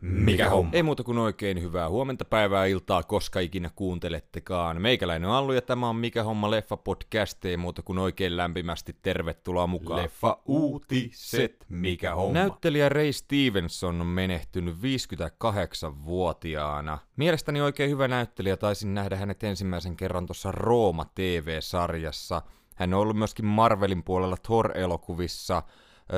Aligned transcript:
Mikä 0.00 0.50
homma? 0.50 0.70
Ei 0.74 0.82
muuta 0.82 1.04
kuin 1.04 1.18
oikein 1.18 1.62
hyvää 1.62 1.88
huomenta, 1.88 2.24
päivää, 2.24 2.66
iltaa, 2.66 3.02
koska 3.02 3.40
ikinä 3.40 3.70
kuuntelettekaan. 3.76 4.82
Meikäläinen 4.82 5.30
on 5.30 5.36
Allu 5.36 5.52
ja 5.52 5.62
tämä 5.62 5.88
on 5.88 5.96
Mikä 5.96 6.22
homma 6.22 6.50
leffa 6.50 6.76
podcast. 6.76 7.44
Ei 7.44 7.56
muuta 7.56 7.82
kuin 7.82 7.98
oikein 7.98 8.36
lämpimästi 8.36 8.96
tervetuloa 9.02 9.66
mukaan. 9.66 10.02
Leffa 10.02 10.38
uutiset. 10.44 11.66
Mikä 11.68 12.14
homma? 12.14 12.32
Näyttelijä 12.32 12.88
Ray 12.88 13.12
Stevenson 13.12 14.00
on 14.00 14.06
menehtynyt 14.06 14.76
58-vuotiaana. 14.76 16.98
Mielestäni 17.16 17.60
oikein 17.60 17.90
hyvä 17.90 18.08
näyttelijä, 18.08 18.56
taisin 18.56 18.94
nähdä 18.94 19.16
hänet 19.16 19.44
ensimmäisen 19.44 19.96
kerran 19.96 20.26
tuossa 20.26 20.52
Rooma 20.52 21.06
TV-sarjassa. 21.14 22.42
Hän 22.74 22.94
on 22.94 23.00
ollut 23.00 23.16
myöskin 23.16 23.44
Marvelin 23.44 24.02
puolella 24.02 24.36
Thor-elokuvissa– 24.36 25.62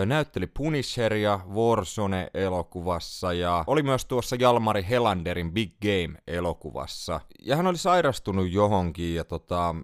näytteli 0.07 0.46
Punisheria 0.46 1.41
Warzone-elokuvassa 1.48 3.32
ja 3.32 3.64
oli 3.67 3.82
myös 3.82 4.04
tuossa 4.04 4.36
Jalmari 4.36 4.86
Helanderin 4.89 5.53
Big 5.53 5.72
Game-elokuvassa. 5.82 7.21
Ja 7.43 7.57
hän 7.57 7.67
oli 7.67 7.79
sairastunut 7.79 8.53
johonkin 8.53 9.14
ja 9.14 9.25
tota, 9.25 9.75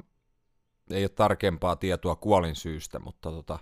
ei 0.90 1.02
ole 1.02 1.08
tarkempaa 1.08 1.76
tietoa 1.76 2.16
kuolinsyystä, 2.16 2.98
mutta 2.98 3.30
tota, 3.30 3.58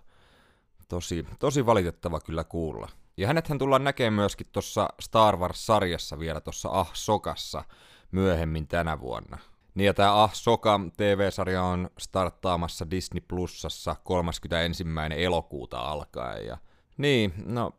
tosi, 0.89 1.27
tosi 1.39 1.67
valitettava 1.67 2.21
kyllä 2.21 2.45
kuulla. 2.45 2.89
Ja 3.17 3.27
hän 3.27 3.43
tullaan 3.59 3.85
näkemään 3.85 4.13
myöskin 4.13 4.47
tuossa 4.53 4.89
Star 5.01 5.37
Wars-sarjassa 5.37 6.19
vielä 6.19 6.41
tuossa 6.41 6.69
Ah 6.73 6.91
Sokassa 6.95 7.65
myöhemmin 8.13 8.69
tänä 8.69 9.01
vuonna. 9.01 9.39
Niin 9.75 9.87
ja 9.87 9.95
tämä 9.95 10.23
Ahsoka 10.23 10.81
TV-sarja 10.97 11.63
on 11.63 11.91
starttaamassa 11.99 12.91
Disney 12.91 13.21
Plusassa 13.29 13.97
31. 14.05 14.85
elokuuta 15.17 15.79
alkaen. 15.81 16.47
Ja... 16.47 16.59
Niin, 16.97 17.33
no 17.47 17.73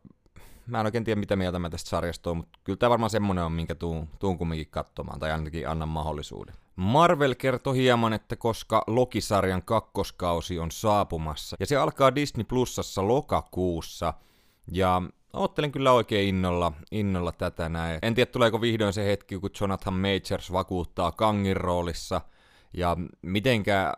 mä 0.66 0.80
en 0.80 0.86
oikein 0.86 1.04
tiedä 1.04 1.20
mitä 1.20 1.36
mieltä 1.36 1.58
mä 1.58 1.70
tästä 1.70 1.90
sarjasta 1.90 2.30
on, 2.30 2.36
mutta 2.36 2.58
kyllä 2.64 2.76
tämä 2.76 2.90
varmaan 2.90 3.10
semmonen 3.10 3.44
on, 3.44 3.52
minkä 3.52 3.74
tuun, 3.74 4.08
tuun 4.18 4.38
kumminkin 4.38 4.70
katsomaan, 4.70 5.20
tai 5.20 5.32
ainakin 5.32 5.68
annan 5.68 5.88
mahdollisuuden. 5.88 6.54
Marvel 6.76 7.34
kertoi 7.34 7.76
hieman, 7.76 8.12
että 8.12 8.36
koska 8.36 8.84
Loki-sarjan 8.86 9.62
kakkoskausi 9.62 10.58
on 10.58 10.70
saapumassa, 10.70 11.56
ja 11.60 11.66
se 11.66 11.76
alkaa 11.76 12.14
Disney 12.14 12.44
Plusassa 12.44 13.08
lokakuussa, 13.08 14.14
ja 14.72 15.02
Oottelen 15.34 15.72
kyllä 15.72 15.92
oikein 15.92 16.28
innolla, 16.28 16.72
innolla 16.90 17.32
tätä 17.32 17.68
näin. 17.68 17.98
En 18.02 18.14
tiedä, 18.14 18.30
tuleeko 18.30 18.60
vihdoin 18.60 18.92
se 18.92 19.04
hetki, 19.04 19.38
kun 19.38 19.50
Jonathan 19.60 19.94
Majors 19.94 20.52
vakuuttaa 20.52 21.12
Kangin 21.12 21.56
roolissa, 21.56 22.20
ja 22.72 22.96
mitenkä, 23.22 23.92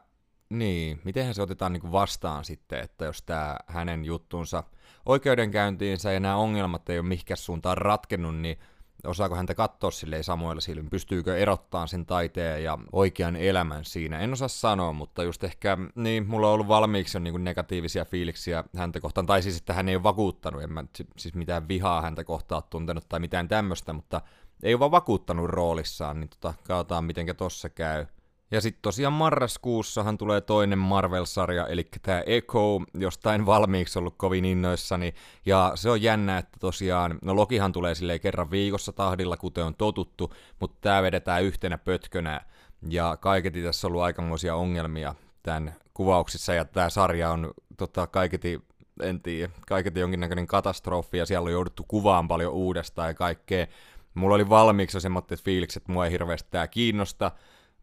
niin, 0.49 1.01
mitenhän 1.05 1.35
se 1.35 1.43
otetaan 1.43 1.73
niin 1.73 1.93
vastaan 1.93 2.45
sitten, 2.45 2.81
että 2.81 3.05
jos 3.05 3.23
tämä 3.23 3.57
hänen 3.67 4.05
juttunsa 4.05 4.65
oikeudenkäyntiinsä 5.07 6.13
ja 6.13 6.21
nämä 6.21 6.37
ongelmat 6.37 6.89
ei 6.89 6.99
ole 6.99 7.07
mihinkään 7.09 7.39
suuntaan 7.39 7.79
ratkennut, 7.79 8.37
niin 8.37 8.59
osaako 9.05 9.35
häntä 9.35 9.55
katsoa 9.55 9.91
silleen 9.91 10.25
samoilla 10.25 10.61
silmin, 10.61 10.91
pystyykö 10.91 11.39
erottaa 11.39 11.87
sen 11.87 12.07
taiteen 12.07 12.65
ja 12.65 12.79
oikean 12.93 13.37
elämän 13.37 13.85
siinä. 13.85 14.19
En 14.19 14.33
osaa 14.33 14.49
sanoa, 14.49 14.93
mutta 14.93 15.23
just 15.23 15.45
ehkä, 15.45 15.79
niin, 15.95 16.27
mulla 16.27 16.47
on 16.47 16.55
ollut 16.55 16.69
valmiiksi 16.69 17.17
jo 17.17 17.21
niin 17.21 17.45
negatiivisia 17.45 18.05
fiiliksiä 18.05 18.65
häntä 18.77 19.01
kohtaan, 19.01 19.27
tai 19.27 19.43
siis, 19.43 19.57
että 19.57 19.73
hän 19.73 19.89
ei 19.89 19.97
ole 19.97 20.03
vakuuttanut, 20.03 20.63
en 20.63 20.73
mä 20.73 20.85
siis 21.17 21.35
mitään 21.35 21.69
vihaa 21.69 22.03
häntä 22.03 22.25
kohtaan 22.25 22.63
tuntenut 22.71 23.09
tai 23.09 23.21
mitään 23.21 23.49
tämmöistä, 23.49 23.93
mutta 23.93 24.21
ei 24.63 24.75
ole 24.75 24.81
vaan 24.81 24.91
vakuuttanut 24.91 25.47
roolissaan, 25.47 26.21
niin 26.21 26.31
tota, 26.31 26.55
katsotaan 26.65 27.05
mitenkä 27.05 27.35
tossa 27.35 27.69
käy. 27.69 28.07
Ja 28.51 28.61
sitten 28.61 28.83
tosiaan 28.83 29.13
marraskuussahan 29.13 30.19
tulee 30.19 30.41
toinen 30.41 30.79
Marvel-sarja, 30.79 31.67
eli 31.67 31.89
tämä 32.03 32.23
Echo, 32.27 32.81
josta 32.95 33.35
en 33.35 33.47
valmiiksi 33.47 33.99
ollut 33.99 34.15
kovin 34.17 34.45
innoissani. 34.45 35.15
Ja 35.47 35.73
se 35.75 35.91
on 35.91 36.03
jännä, 36.03 36.39
että 36.39 36.59
tosiaan, 36.61 37.19
no 37.23 37.37
Lokihan 37.37 37.73
tulee 37.73 37.95
silleen 37.95 38.21
kerran 38.21 38.51
viikossa 38.51 38.93
tahdilla, 38.93 39.37
kuten 39.37 39.65
on 39.65 39.75
totuttu, 39.75 40.35
mutta 40.61 40.77
tämä 40.81 41.03
vedetään 41.03 41.43
yhtenä 41.43 41.79
pötkönä. 41.79 42.41
Ja 42.89 43.17
kaiketi 43.21 43.63
tässä 43.63 43.87
on 43.87 43.89
ollut 43.91 44.03
aikamoisia 44.03 44.55
ongelmia 44.55 45.15
tämän 45.43 45.75
kuvauksissa, 45.95 46.55
ja 46.55 46.65
tämä 46.65 46.91
sarja 46.91 47.31
on 47.31 47.55
tota, 47.77 48.07
kaiketi 48.07 48.61
en 49.03 49.21
tiedä, 49.21 49.53
kaiketi 49.67 50.01
jonkinnäköinen 50.01 50.47
katastrofi, 50.47 51.19
ja 51.19 51.27
siellä 51.27 51.47
on 51.47 51.53
jouduttu 51.53 51.85
kuvaan 51.89 52.29
paljon 52.29 52.53
uudestaan 52.53 53.09
ja 53.09 53.15
kaikkea. 53.15 53.67
Mulla 54.15 54.35
oli 54.35 54.49
valmiiksi 54.49 55.01
semmoitteet 55.01 55.43
fiilikset, 55.43 55.83
että 55.83 55.93
mua 55.93 56.05
ei 56.05 56.11
hirveästi 56.11 56.49
tämä 56.51 56.67
kiinnosta, 56.67 57.33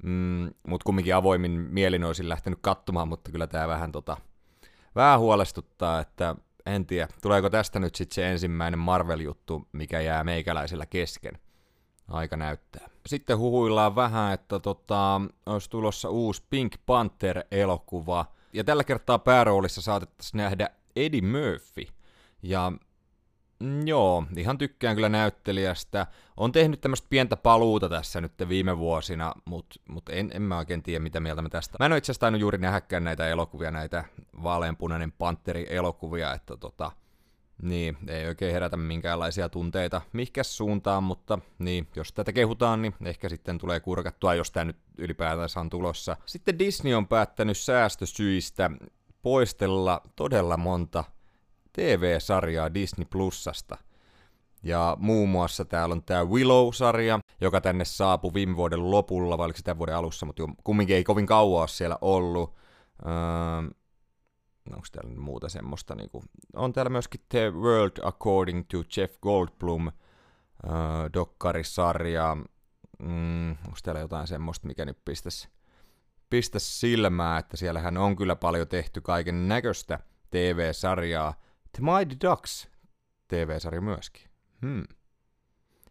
Mm, 0.03 0.49
mutta 0.67 0.83
kumminkin 0.85 1.15
avoimin 1.15 1.51
mielin 1.51 2.03
olisin 2.03 2.29
lähtenyt 2.29 2.59
katsomaan, 2.61 3.07
mutta 3.07 3.31
kyllä 3.31 3.47
tämä 3.47 3.67
vähän, 3.67 3.91
tota, 3.91 4.17
vähän 4.95 5.19
huolestuttaa, 5.19 5.99
että 5.99 6.35
en 6.65 6.85
tiedä, 6.85 7.07
tuleeko 7.21 7.49
tästä 7.49 7.79
nyt 7.79 7.95
sitten 7.95 8.15
se 8.15 8.31
ensimmäinen 8.31 8.79
Marvel-juttu, 8.79 9.67
mikä 9.71 10.01
jää 10.01 10.23
meikäläisellä 10.23 10.85
kesken. 10.85 11.39
Aika 12.07 12.37
näyttää. 12.37 12.89
Sitten 13.05 13.37
huhuillaan 13.37 13.95
vähän, 13.95 14.33
että 14.33 14.59
tota, 14.59 15.21
olisi 15.45 15.69
tulossa 15.69 16.09
uusi 16.09 16.43
Pink 16.49 16.75
Panther-elokuva. 16.85 18.25
Ja 18.53 18.63
tällä 18.63 18.83
kertaa 18.83 19.19
pääroolissa 19.19 19.81
saatettaisiin 19.81 20.37
nähdä 20.37 20.69
Eddie 20.95 21.21
Murphy. 21.21 21.93
Ja 22.41 22.71
joo, 23.85 24.23
ihan 24.37 24.57
tykkään 24.57 24.95
kyllä 24.95 25.09
näyttelijästä. 25.09 26.07
On 26.37 26.51
tehnyt 26.51 26.81
tämmöistä 26.81 27.07
pientä 27.09 27.37
paluuta 27.37 27.89
tässä 27.89 28.21
nyt 28.21 28.33
viime 28.49 28.77
vuosina, 28.77 29.33
mutta 29.45 29.75
mut 29.89 30.09
en, 30.09 30.31
en 30.33 30.41
mä 30.41 30.57
oikein 30.57 30.83
tiedä, 30.83 31.03
mitä 31.03 31.19
mieltä 31.19 31.41
mä 31.41 31.49
tästä. 31.49 31.77
Mä 31.79 31.85
en 31.85 31.91
ole 31.91 31.97
itse 31.97 32.11
asiassa 32.11 32.37
juuri 32.37 32.57
nähdäkään 32.57 33.03
näitä 33.03 33.27
elokuvia, 33.27 33.71
näitä 33.71 34.03
vaaleanpunainen 34.43 35.11
panteri-elokuvia, 35.11 36.33
että 36.33 36.57
tota, 36.57 36.91
niin, 37.61 37.97
ei 38.07 38.27
oikein 38.27 38.53
herätä 38.53 38.77
minkäänlaisia 38.77 39.49
tunteita 39.49 40.01
mihkäs 40.13 40.57
suuntaan, 40.57 41.03
mutta 41.03 41.39
niin, 41.59 41.87
jos 41.95 42.13
tätä 42.13 42.33
kehutaan, 42.33 42.81
niin 42.81 42.95
ehkä 43.05 43.29
sitten 43.29 43.57
tulee 43.57 43.79
kurkattua, 43.79 44.33
jos 44.33 44.51
tämä 44.51 44.65
nyt 44.65 44.77
ylipäätänsä 44.97 45.59
on 45.59 45.69
tulossa. 45.69 46.17
Sitten 46.25 46.59
Disney 46.59 46.93
on 46.93 47.07
päättänyt 47.07 47.57
säästösyistä 47.57 48.71
poistella 49.21 50.01
todella 50.15 50.57
monta 50.57 51.03
TV-sarjaa 51.73 52.73
Disney 52.73 53.05
Plusasta. 53.05 53.77
Ja 54.63 54.97
muun 54.99 55.29
muassa 55.29 55.65
täällä 55.65 55.93
on 55.93 56.03
tämä 56.03 56.23
Willow-sarja, 56.23 57.19
joka 57.41 57.61
tänne 57.61 57.85
saapui 57.85 58.33
viime 58.33 58.55
vuoden 58.55 58.91
lopulla, 58.91 59.37
vai 59.37 59.45
oliko 59.45 59.57
se 59.57 59.63
tämän 59.63 59.77
vuoden 59.77 59.95
alussa, 59.95 60.25
mutta 60.25 60.43
kumminkin 60.63 60.95
ei 60.95 61.03
kovin 61.03 61.25
kauan 61.25 61.67
siellä 61.67 61.97
ollut. 62.01 62.55
Öö, 63.05 63.11
onko 64.73 64.87
täällä 64.91 65.19
muuta 65.19 65.49
semmoista? 65.49 65.95
Niin 65.95 66.09
kuin, 66.09 66.23
on 66.55 66.73
täällä 66.73 66.89
myöskin 66.89 67.21
The 67.29 67.49
World 67.49 67.99
According 68.03 68.63
to 68.71 68.77
Jeff 68.97 69.19
Goldblum 69.21 69.87
öö, 69.87 70.73
dokkarisarja. 71.13 72.37
Mm, 72.99 73.49
onko 73.51 73.77
täällä 73.83 74.01
jotain 74.01 74.27
semmoista, 74.27 74.67
mikä 74.67 74.85
nyt 74.85 74.97
pistäisi 75.05 75.49
pistäisi 76.33 76.79
silmää, 76.79 77.37
että 77.37 77.57
siellähän 77.57 77.97
on 77.97 78.15
kyllä 78.15 78.35
paljon 78.35 78.67
tehty 78.67 79.01
kaiken 79.01 79.47
näköistä 79.47 79.99
TV-sarjaa, 80.29 81.33
The 81.77 81.83
Mighty 81.83 82.27
Ducks 82.27 82.67
TV-sarja 83.27 83.81
myöskin. 83.81 84.29
Hmm. 84.61 84.83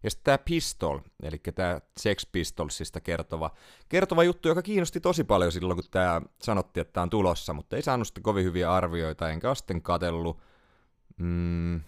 Ja 0.03 0.11
sitten 0.11 0.25
tämä 0.25 0.39
Pistol, 0.39 0.99
eli 1.23 1.39
tämä 1.55 1.81
Sex 1.97 2.27
Pistolsista 2.33 3.01
kertova, 3.01 3.51
kertova 3.89 4.25
juttu, 4.25 4.49
joka 4.49 4.63
kiinnosti 4.63 5.01
tosi 5.01 5.25
paljon 5.25 5.53
silloin, 5.53 5.77
kun 5.77 5.91
tämä 5.91 6.23
sanottiin, 6.43 6.83
että 6.83 6.93
tämä 6.93 7.03
on 7.03 7.11
tulossa, 7.11 7.53
mutta 7.53 7.77
ei 7.77 7.83
saanut 7.83 8.07
sitten 8.07 8.23
kovin 8.23 8.45
hyviä 8.45 8.73
arvioita, 8.73 9.31
enkä 9.31 9.55
sitten 9.55 9.83
katellut. 9.83 10.41
Mm, 11.17 11.81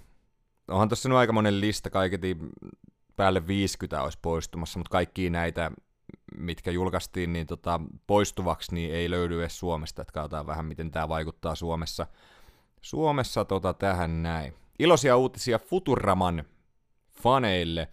onhan 0.69 0.89
tuossa 0.89 1.09
nyt 1.09 1.19
aika 1.19 1.33
monen 1.33 1.61
lista, 1.61 1.91
kaiketi 1.91 2.37
päälle 3.17 3.47
50 3.47 4.03
olisi 4.03 4.19
poistumassa, 4.23 4.79
mutta 4.79 4.91
kaikki 4.91 5.31
näitä, 5.31 5.71
mitkä 6.39 6.71
julkaistiin 6.71 7.33
niin 7.33 7.47
tota, 7.47 7.81
poistuvaksi, 8.07 8.75
niin 8.75 8.95
ei 8.95 9.11
löydy 9.11 9.41
edes 9.41 9.59
Suomesta, 9.59 10.03
että 10.03 10.13
katsotaan 10.13 10.47
vähän, 10.47 10.65
miten 10.65 10.91
tämä 10.91 11.09
vaikuttaa 11.09 11.55
Suomessa. 11.55 12.07
Suomessa 12.85 13.45
tota 13.45 13.75
tähän 13.75 14.23
näin. 14.23 14.55
Iloisia 14.79 15.17
uutisia 15.17 15.59
Futuraman 15.59 16.45
faneille. 17.23 17.89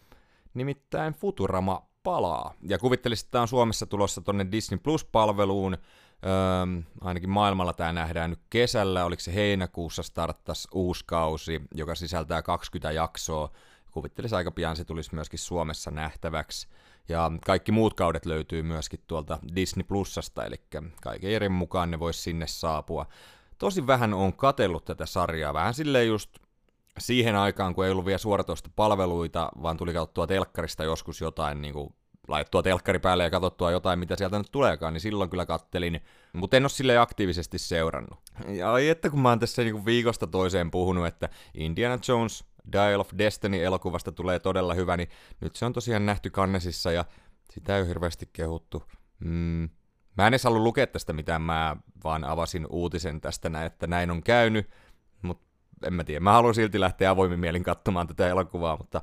Nimittäin 0.54 1.14
Futurama 1.14 1.88
palaa. 2.04 2.54
Ja 2.70 2.78
kuvittelisin, 2.78 3.26
että 3.26 3.32
tämä 3.32 3.42
on 3.42 3.48
Suomessa 3.48 3.86
tulossa 3.86 4.22
tonne 4.22 4.48
Disney 4.52 4.80
Plus-palveluun. 4.84 5.74
Öö, 5.74 6.82
ainakin 7.02 7.30
maailmalla 7.30 7.74
tämä 7.74 7.92
nähdään 7.92 8.30
nyt 8.30 8.40
kesällä. 8.50 9.06
Oliko 9.06 9.20
se 9.20 9.34
heinäkuussa 9.34 10.04
starttas 10.04 10.68
uusi 10.74 11.04
kausi, 11.08 11.62
joka 11.76 11.96
sisältää 11.96 12.42
20 12.42 12.92
jaksoa. 12.92 13.50
Kuvittelisin 13.92 14.38
aika 14.38 14.52
pian 14.52 14.76
se 14.76 14.86
tulisi 14.86 15.16
myöskin 15.16 15.40
Suomessa 15.40 15.92
nähtäväksi. 15.92 16.68
Ja 17.10 17.32
kaikki 17.46 17.72
muut 17.72 17.94
kaudet 17.94 18.26
löytyy 18.26 18.64
myöskin 18.64 19.00
tuolta 19.08 19.40
Disney 19.56 19.84
Plusasta, 19.84 20.46
eli 20.46 20.56
kaiken 21.02 21.32
eri 21.32 21.50
mukaan 21.50 21.92
ne 21.92 22.00
voisi 22.00 22.22
sinne 22.22 22.48
saapua 22.48 23.06
tosi 23.62 23.88
vähän 23.88 24.14
on 24.14 24.34
katellut 24.34 24.86
tätä 24.86 25.06
sarjaa. 25.06 25.54
Vähän 25.54 25.74
silleen 25.74 26.08
just 26.08 26.30
siihen 27.00 27.36
aikaan, 27.36 27.76
kun 27.76 27.86
ei 27.86 27.92
ollut 27.92 28.06
vielä 28.06 28.18
suoratoista 28.18 28.70
palveluita, 28.76 29.52
vaan 29.62 29.78
tuli 29.78 29.94
katsottua 29.94 30.28
telkkarista 30.28 30.84
joskus 30.84 31.22
jotain 31.22 31.62
niin 31.62 31.74
kuin 31.74 31.94
laittua 32.28 32.64
telkkari 32.64 33.00
päälle 33.00 33.24
ja 33.24 33.30
katsottua 33.30 33.72
jotain, 33.72 34.00
mitä 34.00 34.16
sieltä 34.16 34.38
nyt 34.38 34.52
tuleekaan, 34.52 34.94
niin 34.94 35.02
silloin 35.02 35.30
kyllä 35.30 35.46
kattelin, 35.46 36.02
mutta 36.34 36.58
en 36.58 36.64
ole 36.64 36.70
sille 36.70 36.98
aktiivisesti 36.98 37.58
seurannut. 37.58 38.20
Ja 38.48 38.74
ai 38.74 38.90
että 38.90 39.10
kun 39.10 39.20
mä 39.20 39.30
oon 39.30 39.40
tässä 39.40 39.64
niinku 39.64 39.86
viikosta 39.86 40.28
toiseen 40.28 40.72
puhunut, 40.72 41.08
että 41.08 41.30
Indiana 41.54 42.00
Jones 42.08 42.44
Dial 42.72 43.00
of 43.00 43.10
Destiny-elokuvasta 43.18 44.12
tulee 44.12 44.40
todella 44.40 44.74
hyvä, 44.74 44.98
niin 44.98 45.10
nyt 45.42 45.56
se 45.56 45.66
on 45.66 45.74
tosiaan 45.74 46.06
nähty 46.06 46.30
kannesissa 46.30 46.92
ja 46.92 47.06
sitä 47.52 47.76
ei 47.76 47.82
ole 47.82 47.90
hirveästi 47.90 48.30
kehuttu. 48.34 48.84
Mm. 49.20 49.70
Mä 50.18 50.28
en 50.28 50.34
edes 50.34 50.44
halua 50.44 50.60
lukea 50.60 50.88
tästä 50.88 51.14
mitään, 51.14 51.42
mä 51.42 51.76
vaan 52.04 52.24
avasin 52.24 52.68
uutisen 52.70 53.22
tästä 53.22 53.66
että 53.66 53.88
näin 53.88 54.12
on 54.12 54.24
käynyt, 54.24 54.70
mutta 55.22 55.48
en 55.88 55.94
mä 55.94 56.04
tiedä. 56.04 56.20
Mä 56.20 56.32
haluan 56.32 56.56
silti 56.56 56.80
lähteä 56.80 57.10
avoimin 57.10 57.40
mielin 57.40 57.64
katsomaan 57.64 58.08
tätä 58.08 58.28
elokuvaa, 58.28 58.78
mutta 58.78 59.02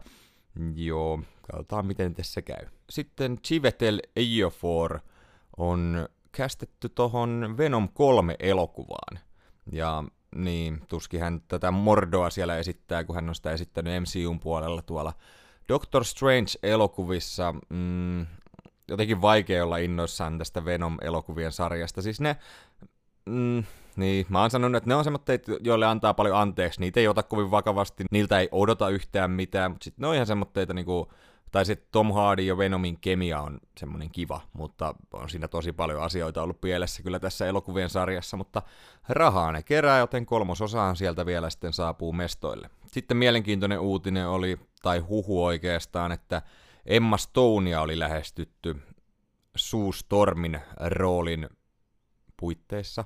joo, 0.75 1.20
katsotaan 1.52 1.87
miten 1.87 2.14
tässä 2.14 2.43
käy. 2.43 2.66
Sitten 2.90 3.38
Chivetel 3.38 4.00
Ejiofor 4.16 5.00
on 5.56 6.08
kästetty 6.32 6.88
tohon 6.88 7.54
Venom 7.56 7.88
3 7.94 8.37
elokuvaan. 8.38 9.19
Ja 9.72 10.04
niin, 10.34 10.81
tuskin 10.88 11.20
hän 11.20 11.40
tätä 11.49 11.70
Mordoa 11.70 12.31
siellä 12.31 12.56
esittää, 12.56 13.04
kun 13.04 13.14
hän 13.14 13.28
on 13.28 13.34
sitä 13.34 13.52
esittänyt 13.52 14.02
MCUn 14.02 14.40
puolella 14.40 14.82
tuolla 14.82 15.12
Doctor 15.69 16.04
Strange-elokuvissa. 16.04 17.54
Mm, 17.69 18.26
jotenkin 18.88 19.23
vaikea 19.23 19.64
olla 19.64 19.76
innoissaan 19.76 20.38
tästä 20.38 20.64
Venom-elokuvien 20.64 21.52
sarjasta. 21.52 22.02
Siis 22.02 22.20
ne, 22.20 22.37
mm, 23.26 23.64
niin, 23.96 24.26
mä 24.29 24.40
oon 24.40 24.50
sanonut, 24.50 24.76
että 24.76 24.90
ne 24.90 24.94
on 24.94 25.05
semmoitteet, 25.05 25.46
joille 25.61 25.87
antaa 25.87 26.14
paljon 26.14 26.37
anteeksi, 26.37 26.81
niitä 26.81 27.00
ei 27.00 27.08
ota 27.08 27.23
kovin 27.23 27.50
vakavasti, 27.50 28.05
niiltä 28.11 28.40
ei 28.40 28.49
odota 28.52 28.88
yhtään 28.88 29.31
mitään, 29.31 29.70
mutta 29.70 29.85
sitten 29.85 30.02
ne 30.02 30.08
on 30.08 30.14
ihan 30.14 30.26
semmoitteita 30.26 30.75
niinku, 30.75 31.12
tai 31.52 31.64
sitten 31.64 31.88
Tom 31.93 32.12
Hardy 32.12 32.43
ja 32.43 32.58
Venomin 32.58 33.00
kemia 33.00 33.40
on 33.40 33.58
semmoinen 33.79 34.11
kiva, 34.11 34.40
mutta 34.52 34.94
on 35.12 35.31
siinä 35.31 35.49
tosi 35.49 35.73
paljon 35.73 36.02
asioita 36.02 36.43
ollut 36.43 36.61
pielessä 36.61 37.02
kyllä 37.02 37.19
tässä 37.19 37.46
elokuvien 37.46 37.90
sarjassa, 37.90 38.37
mutta 38.37 38.62
rahaa 39.08 39.52
ne 39.52 39.62
kerää, 39.62 39.99
joten 39.99 40.26
kolmososaan 40.26 40.96
sieltä 40.96 41.26
vielä 41.26 41.50
sitten 41.50 41.73
saapuu 41.73 42.12
mestoille. 42.12 42.70
Sitten 42.87 43.17
mielenkiintoinen 43.17 43.81
uutinen 43.81 44.29
oli, 44.29 44.61
tai 44.82 44.99
huhu 44.99 45.44
oikeastaan, 45.44 46.12
että 46.12 46.43
Emma 46.88 47.17
Stonea 47.17 47.81
oli 47.81 47.99
lähestytty 47.99 48.76
Sue 49.56 49.93
Stormin 49.93 50.61
roolin 50.87 51.49
puitteissa, 52.37 53.05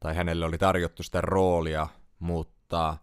tai 0.00 0.14
hänelle 0.14 0.46
oli 0.46 0.58
tarjottu 0.58 1.02
sitä 1.02 1.20
roolia, 1.20 1.88
mutta 2.18 2.96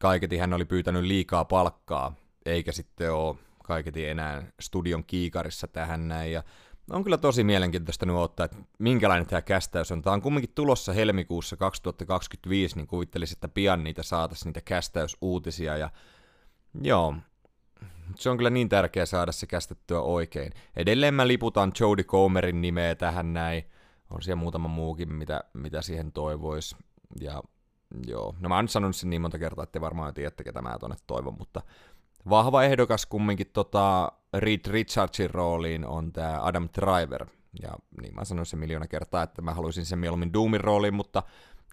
kaiketi 0.00 0.38
hän 0.38 0.52
oli 0.52 0.64
pyytänyt 0.64 1.04
liikaa 1.04 1.44
palkkaa, 1.44 2.14
eikä 2.46 2.72
sitten 2.72 3.12
ole 3.12 3.36
kaiketi 3.64 4.08
enää 4.08 4.42
studion 4.60 5.04
kiikarissa 5.04 5.68
tähän 5.68 6.08
näin, 6.08 6.32
ja 6.32 6.42
on 6.90 7.04
kyllä 7.04 7.18
tosi 7.18 7.44
mielenkiintoista 7.44 8.06
nyt 8.06 8.16
ottaa, 8.16 8.44
että 8.44 8.56
minkälainen 8.78 9.26
tämä 9.26 9.42
kästäys 9.42 9.92
on. 9.92 10.02
Tämä 10.02 10.14
on 10.14 10.22
kumminkin 10.22 10.54
tulossa 10.54 10.92
helmikuussa 10.92 11.56
2025, 11.56 12.76
niin 12.76 12.86
kuvittelisin, 12.86 13.36
että 13.36 13.48
pian 13.48 13.84
niitä 13.84 14.02
saataisiin 14.02 14.48
niitä 14.48 14.60
kästäysuutisia, 14.60 15.76
ja 15.76 15.90
joo, 16.82 17.14
se 18.16 18.30
on 18.30 18.36
kyllä 18.36 18.50
niin 18.50 18.68
tärkeää 18.68 19.06
saada 19.06 19.32
se 19.32 19.46
kästettyä 19.46 20.00
oikein. 20.00 20.52
Edelleen 20.76 21.14
mä 21.14 21.28
liputan 21.28 21.72
Jodie 21.80 22.04
Comerin 22.04 22.60
nimeä 22.60 22.94
tähän 22.94 23.32
näin. 23.32 23.64
On 24.10 24.22
siellä 24.22 24.40
muutama 24.40 24.68
muukin, 24.68 25.14
mitä, 25.14 25.44
mitä 25.52 25.82
siihen 25.82 26.12
toivois. 26.12 26.76
Ja 27.20 27.42
joo, 28.06 28.34
no 28.40 28.48
mä 28.48 28.56
oon 28.56 28.68
sanonut 28.68 28.96
sen 28.96 29.10
niin 29.10 29.22
monta 29.22 29.38
kertaa, 29.38 29.62
että 29.62 29.80
varmaan 29.80 30.14
tiedätte, 30.14 30.44
ketä 30.44 30.62
mä 30.62 30.78
tonne 30.80 30.96
toivon, 31.06 31.34
mutta 31.38 31.62
vahva 32.30 32.62
ehdokas 32.62 33.06
kumminkin 33.06 33.50
tota 33.52 34.12
Reed 34.34 34.60
Richardsin 34.66 35.30
rooliin 35.30 35.86
on 35.86 36.12
tämä 36.12 36.42
Adam 36.42 36.68
Driver. 36.80 37.26
Ja 37.62 37.76
niin 38.02 38.14
mä 38.14 38.24
sanoin 38.24 38.46
sen 38.46 38.58
miljoona 38.58 38.86
kertaa, 38.86 39.22
että 39.22 39.42
mä 39.42 39.54
haluaisin 39.54 39.86
sen 39.86 39.98
mieluummin 39.98 40.32
Doomin 40.32 40.60
rooliin, 40.60 40.94
mutta 40.94 41.22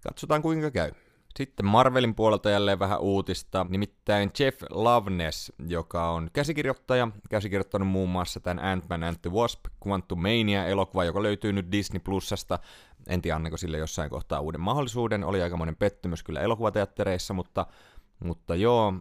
katsotaan 0.04 0.42
kuinka 0.42 0.72
käy. 0.72 0.92
Sitten 1.38 1.66
Marvelin 1.66 2.16
puolelta 2.16 2.50
jälleen 2.50 2.80
vähän 2.80 3.00
uutista, 3.00 3.66
nimittäin 3.70 4.32
Jeff 4.40 4.62
Loveness, 4.70 5.52
joka 5.68 6.10
on 6.12 6.30
käsikirjoittaja, 6.34 7.08
käsikirjoittanut 7.30 7.88
muun 7.88 8.10
muassa 8.10 8.40
tämän 8.40 8.60
Ant-Man 8.60 9.04
and 9.04 9.18
the 9.22 9.32
Wasp 9.32 9.66
Quantumania-elokuva, 9.88 11.04
joka 11.04 11.24
löytyy 11.24 11.54
nyt 11.54 11.72
Disney 11.72 12.00
Plusasta. 12.00 12.60
En 13.08 13.22
tiedä, 13.22 13.36
annako 13.36 13.58
sille 13.58 13.78
jossain 13.78 14.10
kohtaa 14.10 14.40
uuden 14.40 14.62
mahdollisuuden, 14.62 15.24
oli 15.24 15.42
aikamoinen 15.42 15.76
pettymys 15.76 16.24
kyllä 16.24 16.42
elokuvateattereissa, 16.42 17.34
mutta, 17.34 17.66
mutta 18.20 18.56
joo, 18.56 18.94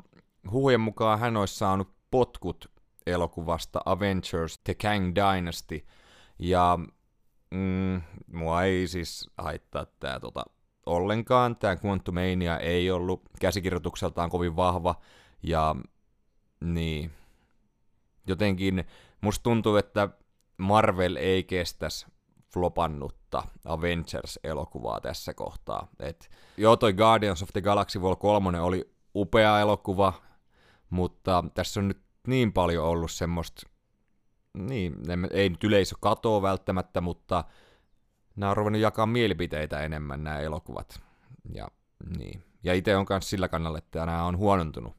huhujen 0.50 0.80
mukaan 0.80 1.18
hän 1.18 1.36
olisi 1.36 1.54
saanut 1.54 1.88
potkut 2.10 2.70
elokuvasta 3.06 3.80
Avengers 3.84 4.58
The 4.58 4.74
Kang 4.74 5.12
Dynasty, 5.14 5.86
ja 6.38 6.78
mm, 7.50 8.02
mua 8.32 8.62
ei 8.62 8.88
siis 8.88 9.30
haittaa 9.38 9.86
tämä 10.00 10.20
tota, 10.20 10.44
ollenkaan. 10.90 11.56
Tämä 11.56 11.76
Quantumania 11.84 12.58
ei 12.58 12.90
ollut 12.90 13.22
käsikirjoitukseltaan 13.40 14.30
kovin 14.30 14.56
vahva, 14.56 14.94
ja 15.42 15.76
niin, 16.60 17.10
jotenkin 18.26 18.84
musta 19.20 19.42
tuntuu, 19.42 19.76
että 19.76 20.08
Marvel 20.58 21.16
ei 21.16 21.44
kestäisi 21.44 22.06
flopannutta 22.52 23.42
Avengers-elokuvaa 23.64 25.00
tässä 25.00 25.34
kohtaa. 25.34 25.88
Et, 26.00 26.30
joo, 26.56 26.76
toi 26.76 26.92
Guardians 26.92 27.42
of 27.42 27.48
the 27.52 27.60
Galaxy 27.60 28.00
Vol 28.00 28.14
3 28.14 28.60
oli 28.60 28.90
upea 29.14 29.60
elokuva, 29.60 30.12
mutta 30.90 31.44
tässä 31.54 31.80
on 31.80 31.88
nyt 31.88 32.02
niin 32.26 32.52
paljon 32.52 32.84
ollut 32.84 33.10
semmoista, 33.10 33.62
niin, 34.54 34.94
ei 35.30 35.48
nyt 35.48 35.64
yleisö 35.64 35.96
katoa 36.00 36.42
välttämättä, 36.42 37.00
mutta 37.00 37.44
nämä 38.36 38.50
on 38.50 38.56
ruvennut 38.56 38.82
jakaa 38.82 39.06
mielipiteitä 39.06 39.80
enemmän 39.80 40.24
nämä 40.24 40.40
elokuvat. 40.40 41.00
Ja, 41.54 41.68
niin. 42.18 42.44
ja 42.62 42.74
itse 42.74 42.96
on 42.96 43.06
myös 43.10 43.30
sillä 43.30 43.48
kannalla, 43.48 43.78
että 43.78 44.06
nämä 44.06 44.24
on 44.24 44.36
huonontunut. 44.36 44.96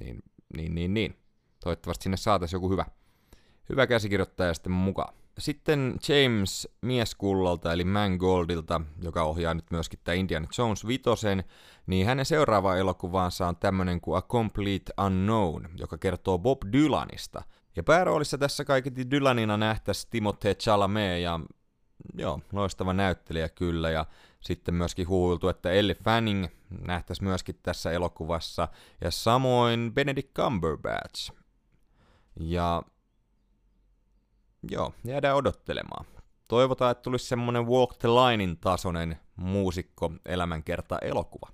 Niin, 0.00 0.22
niin, 0.56 0.74
niin, 0.74 0.94
niin. 0.94 1.16
Toivottavasti 1.60 2.02
sinne 2.02 2.16
saataisiin 2.16 2.56
joku 2.56 2.70
hyvä, 2.70 2.86
hyvä 3.68 3.86
käsikirjoittaja 3.86 4.54
sitten 4.54 4.72
mukaan. 4.72 5.14
Sitten 5.38 5.96
James 6.08 6.68
Mieskullalta 6.82 7.72
eli 7.72 7.84
Mangoldilta, 7.84 8.80
joka 9.02 9.22
ohjaa 9.22 9.54
nyt 9.54 9.70
myöskin 9.70 9.98
tämä 10.04 10.14
Indiana 10.14 10.46
Jones 10.58 10.86
vitosen, 10.86 11.44
niin 11.86 12.06
hänen 12.06 12.24
seuraava 12.24 12.76
elokuvaansa 12.76 13.48
on 13.48 13.56
tämmönen 13.56 14.00
kuin 14.00 14.18
A 14.18 14.22
Complete 14.22 14.92
Unknown, 15.06 15.68
joka 15.76 15.98
kertoo 15.98 16.38
Bob 16.38 16.62
Dylanista. 16.72 17.42
Ja 17.76 17.82
pääroolissa 17.82 18.38
tässä 18.38 18.64
kaiketi 18.64 19.10
Dylanina 19.10 19.56
nähtäisi 19.56 20.08
Timothée 20.16 20.54
Chalamet 20.54 21.22
ja 21.22 21.40
joo, 22.14 22.40
loistava 22.52 22.92
näyttelijä 22.92 23.48
kyllä, 23.48 23.90
ja 23.90 24.06
sitten 24.40 24.74
myöskin 24.74 25.08
huultu, 25.08 25.48
että 25.48 25.70
Ellie 25.70 25.94
Fanning 25.94 26.46
nähtäisi 26.80 27.22
myöskin 27.22 27.58
tässä 27.62 27.90
elokuvassa, 27.90 28.68
ja 29.00 29.10
samoin 29.10 29.92
Benedict 29.94 30.34
Cumberbatch. 30.34 31.32
Ja 32.40 32.82
joo, 34.70 34.94
jäädään 35.04 35.36
odottelemaan. 35.36 36.06
Toivotaan, 36.48 36.90
että 36.90 37.02
tulisi 37.02 37.26
semmonen 37.26 37.66
Walk 37.66 37.96
the 37.98 38.08
Linein 38.08 38.56
tasoinen 38.56 39.18
muusikko 39.36 40.12
elämänkerta 40.26 40.98
elokuva. 40.98 41.48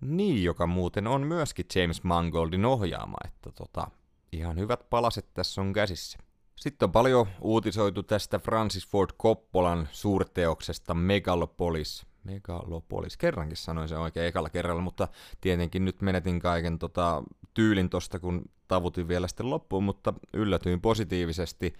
Niin, 0.00 0.44
joka 0.44 0.66
muuten 0.66 1.06
on 1.06 1.26
myöskin 1.26 1.66
James 1.74 2.02
Mangoldin 2.02 2.64
ohjaama, 2.64 3.16
että 3.24 3.52
tota, 3.52 3.90
ihan 4.32 4.58
hyvät 4.58 4.90
palaset 4.90 5.34
tässä 5.34 5.60
on 5.60 5.72
käsissä. 5.72 6.18
Sitten 6.56 6.86
on 6.86 6.92
paljon 6.92 7.26
uutisoitu 7.40 8.02
tästä 8.02 8.38
Francis 8.38 8.88
Ford 8.88 9.10
Coppolan 9.22 9.88
suurteoksesta 9.92 10.94
Megalopolis. 10.94 12.06
Megalopolis, 12.24 13.16
kerrankin 13.16 13.56
sanoin 13.56 13.88
sen 13.88 13.98
oikein 13.98 14.26
ekalla 14.26 14.50
kerralla, 14.50 14.82
mutta 14.82 15.08
tietenkin 15.40 15.84
nyt 15.84 16.02
menetin 16.02 16.40
kaiken 16.40 16.78
tota, 16.78 17.22
tyylin 17.54 17.90
tosta, 17.90 18.18
kun 18.18 18.42
tavutin 18.68 19.08
vielä 19.08 19.28
sitten 19.28 19.50
loppuun, 19.50 19.84
mutta 19.84 20.14
yllätyin 20.32 20.80
positiivisesti. 20.80 21.74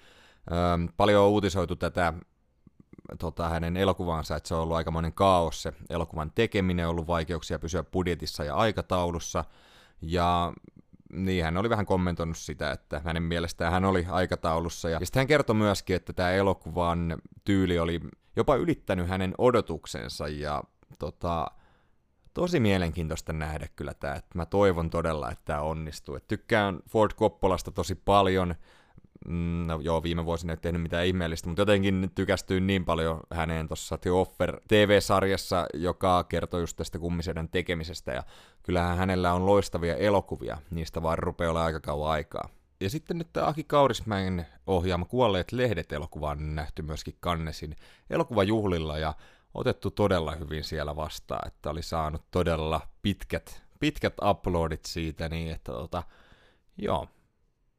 Öö, 0.52 0.92
paljon 0.96 1.24
on 1.24 1.30
uutisoitu 1.30 1.76
tätä 1.76 2.12
tota, 3.18 3.48
hänen 3.48 3.76
elokuvaansa, 3.76 4.36
että 4.36 4.48
se 4.48 4.54
on 4.54 4.60
ollut 4.60 4.76
aikamoinen 4.76 5.12
kaos 5.12 5.62
se 5.62 5.72
elokuvan 5.90 6.32
tekeminen, 6.34 6.86
on 6.86 6.90
ollut 6.90 7.06
vaikeuksia 7.06 7.58
pysyä 7.58 7.84
budjetissa 7.84 8.44
ja 8.44 8.54
aikataulussa, 8.54 9.44
ja 10.02 10.52
niin, 11.12 11.44
hän 11.44 11.56
oli 11.56 11.70
vähän 11.70 11.86
kommentoinut 11.86 12.36
sitä, 12.36 12.70
että 12.70 13.00
hänen 13.04 13.22
mielestään 13.22 13.72
hän 13.72 13.84
oli 13.84 14.06
aikataulussa. 14.10 14.90
Ja 14.90 14.98
sitten 15.02 15.20
hän 15.20 15.26
kertoi 15.26 15.56
myöskin, 15.56 15.96
että 15.96 16.12
tämä 16.12 16.30
elokuvan 16.30 17.18
tyyli 17.44 17.78
oli 17.78 18.00
jopa 18.36 18.56
ylittänyt 18.56 19.08
hänen 19.08 19.34
odotuksensa. 19.38 20.28
Ja 20.28 20.62
tota, 20.98 21.46
tosi 22.34 22.60
mielenkiintoista 22.60 23.32
nähdä 23.32 23.68
kyllä 23.76 23.94
tämä. 23.94 24.14
Että 24.14 24.38
mä 24.38 24.46
toivon 24.46 24.90
todella, 24.90 25.30
että 25.30 25.44
tämä 25.44 25.60
onnistuu. 25.60 26.14
Et 26.14 26.28
tykkään 26.28 26.80
Ford 26.88 27.12
Coppolasta 27.12 27.70
tosi 27.70 27.94
paljon. 27.94 28.54
Mm, 29.28 29.66
no 29.66 29.80
joo, 29.80 30.02
viime 30.02 30.24
vuosina 30.24 30.52
ei 30.52 30.56
tehnyt 30.56 30.82
mitään 30.82 31.06
ihmeellistä, 31.06 31.48
mutta 31.48 31.62
jotenkin 31.62 32.10
tykästyin 32.14 32.66
niin 32.66 32.84
paljon 32.84 33.20
häneen 33.32 33.68
tuossa 33.68 33.98
The 33.98 34.10
Offer 34.10 34.60
TV-sarjassa, 34.68 35.66
joka 35.74 36.24
kertoo 36.24 36.60
just 36.60 36.76
tästä 36.76 36.98
kummisedän 36.98 37.48
tekemisestä, 37.48 38.12
ja 38.12 38.22
kyllähän 38.62 38.96
hänellä 38.96 39.32
on 39.32 39.46
loistavia 39.46 39.96
elokuvia, 39.96 40.58
niistä 40.70 41.02
vaan 41.02 41.18
rupeaa 41.18 41.50
olla 41.50 41.64
aika 41.64 41.80
kauan 41.80 42.10
aikaa. 42.10 42.48
Ja 42.80 42.90
sitten 42.90 43.18
nyt 43.18 43.28
tämä 43.32 43.46
Aki 43.46 43.64
Kaurismäen 43.64 44.46
ohjaama 44.66 45.04
Kuolleet 45.04 45.52
lehdet 45.52 45.92
elokuva 45.92 46.30
on 46.30 46.54
nähty 46.54 46.82
myöskin 46.82 47.16
Kannesin 47.20 47.76
elokuvajuhlilla, 48.10 48.98
ja 48.98 49.14
otettu 49.54 49.90
todella 49.90 50.34
hyvin 50.34 50.64
siellä 50.64 50.96
vastaan, 50.96 51.48
että 51.48 51.70
oli 51.70 51.82
saanut 51.82 52.22
todella 52.30 52.80
pitkät 53.02 53.66
pitkät 53.80 54.14
uploadit 54.30 54.84
siitä, 54.84 55.28
niin 55.28 55.52
että 55.52 55.72
tota, 55.72 56.02
joo, 56.78 57.08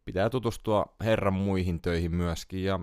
pitää 0.07 0.29
tutustua 0.29 0.85
herran 1.03 1.33
muihin 1.33 1.81
töihin 1.81 2.15
myöskin, 2.15 2.63
ja 2.63 2.79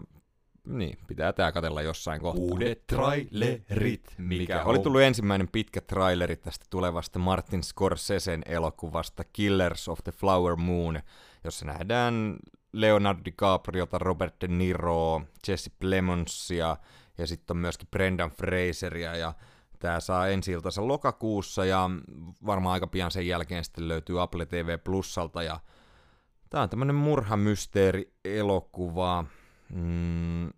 niin, 0.66 0.98
pitää 1.06 1.32
tää 1.32 1.52
katella 1.52 1.82
jossain 1.82 2.20
kohtaa. 2.20 2.44
Uudet 2.44 2.86
trailerit, 2.86 4.14
mikä 4.18 4.64
Oli 4.64 4.78
on? 4.78 4.84
tullut 4.84 5.00
ensimmäinen 5.00 5.48
pitkä 5.48 5.80
traileri 5.80 6.36
tästä 6.36 6.66
tulevasta 6.70 7.18
Martin 7.18 7.62
Scorsesen 7.62 8.42
elokuvasta 8.46 9.24
Killers 9.32 9.88
of 9.88 9.98
the 10.04 10.12
Flower 10.12 10.56
Moon, 10.56 11.00
jossa 11.44 11.66
nähdään 11.66 12.36
Leonardo 12.72 13.24
DiCapriota, 13.24 13.98
Robert 13.98 14.34
De 14.40 14.48
Niroa, 14.48 15.20
Jesse 15.48 15.70
Plemonsia 15.80 16.76
ja 17.18 17.26
sitten 17.26 17.54
on 17.54 17.60
myöskin 17.60 17.88
Brendan 17.90 18.30
Fraseria 18.30 19.16
ja 19.16 19.34
Tämä 19.78 20.00
saa 20.00 20.28
ensi 20.28 20.52
lokakuussa 20.76 21.64
ja 21.64 21.90
varmaan 22.46 22.72
aika 22.72 22.86
pian 22.86 23.10
sen 23.10 23.26
jälkeen 23.26 23.64
sitten 23.64 23.88
löytyy 23.88 24.22
Apple 24.22 24.46
TV 24.46 24.78
Plusalta 24.78 25.42
ja 25.42 25.60
Tämä 26.50 26.62
on 26.62 26.68
tämmönen 26.68 26.96
murhamysteeri-elokuva. 26.96 29.24
Mm, 29.74 30.50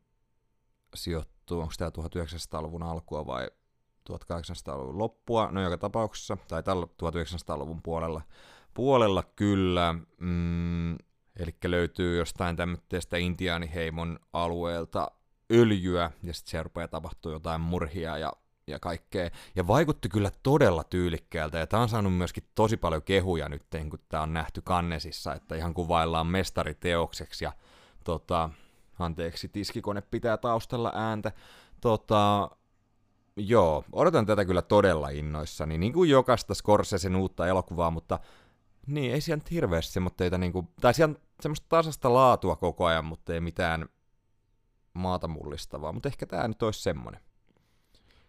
sijoittuu, 0.95 1.61
onko 1.61 1.73
tämä 1.79 1.91
1900-luvun 1.91 2.83
alkua 2.83 3.27
vai 3.27 3.51
1800-luvun 4.11 4.99
loppua? 4.99 5.49
No 5.51 5.63
joka 5.63 5.79
tapauksessa, 5.79 6.37
tai 6.49 6.63
tällä 6.63 6.87
1900-luvun 6.87 7.83
puolella, 7.83 8.23
puolella 8.75 9.23
kyllä. 9.23 9.95
Mm, 10.21 10.95
eli 11.37 11.57
löytyy 11.65 12.19
jostain 12.19 12.57
tämmöistä 12.57 13.17
intiaaniheimon 13.17 14.19
alueelta 14.33 15.11
öljyä, 15.53 16.11
ja 16.23 16.35
sitten 16.35 16.51
siellä 16.51 16.63
rupeaa 16.63 16.89
tapahtuu 16.89 17.33
jotain 17.33 17.61
murhia 17.61 18.19
ja 18.19 18.33
ja 18.67 18.79
kaikkea. 18.79 19.31
Ja 19.57 19.67
vaikutti 19.67 20.09
kyllä 20.09 20.31
todella 20.43 20.85
tyylikkäältä, 20.85 21.59
ja 21.59 21.67
tämä 21.67 21.83
on 21.83 21.89
saanut 21.89 22.17
myöskin 22.17 22.45
tosi 22.55 22.77
paljon 22.77 23.03
kehuja 23.03 23.49
nyt, 23.49 23.63
kun 23.91 23.99
tämä 24.09 24.23
on 24.23 24.33
nähty 24.33 24.63
kannesissa, 24.63 25.35
että 25.35 25.57
ihan 25.57 25.75
kuvaillaan 25.75 26.27
mestariteokseksi, 26.27 27.45
ja 27.45 27.53
tota, 28.05 28.51
anteeksi, 28.99 29.49
tiskikone 29.49 30.01
pitää 30.01 30.37
taustalla 30.37 30.93
ääntä. 30.95 31.33
Tota, 31.81 32.51
joo, 33.37 33.85
odotan 33.93 34.27
tätä 34.27 34.45
kyllä 34.45 34.63
todella 34.63 35.09
innoissani, 35.09 35.79
niin 35.79 35.93
kuin 35.93 36.11
jokaista 36.11 36.55
Scorsesen 36.55 37.17
uutta 37.17 37.47
elokuvaa, 37.47 37.91
mutta 37.91 38.19
niin, 38.87 39.13
ei 39.13 39.21
siellä 39.21 39.41
nyt 39.41 39.51
hirveästi 39.51 39.93
semmoitteita, 39.93 40.39
niin 40.39 40.53
kuin, 40.53 40.69
tai 40.81 40.95
siellä 40.95 41.15
semmoista 41.41 41.67
tasasta 41.69 42.15
laatua 42.15 42.57
koko 42.57 42.85
ajan, 42.85 43.05
mutta 43.05 43.35
ei 43.35 43.41
mitään 43.41 43.89
maata 44.95 45.29
mullistavaa, 45.29 45.93
mutta 45.93 46.09
ehkä 46.09 46.27
tämä 46.27 46.49
nyt 46.49 46.63
olisi 46.63 46.83
semmonen. 46.83 47.26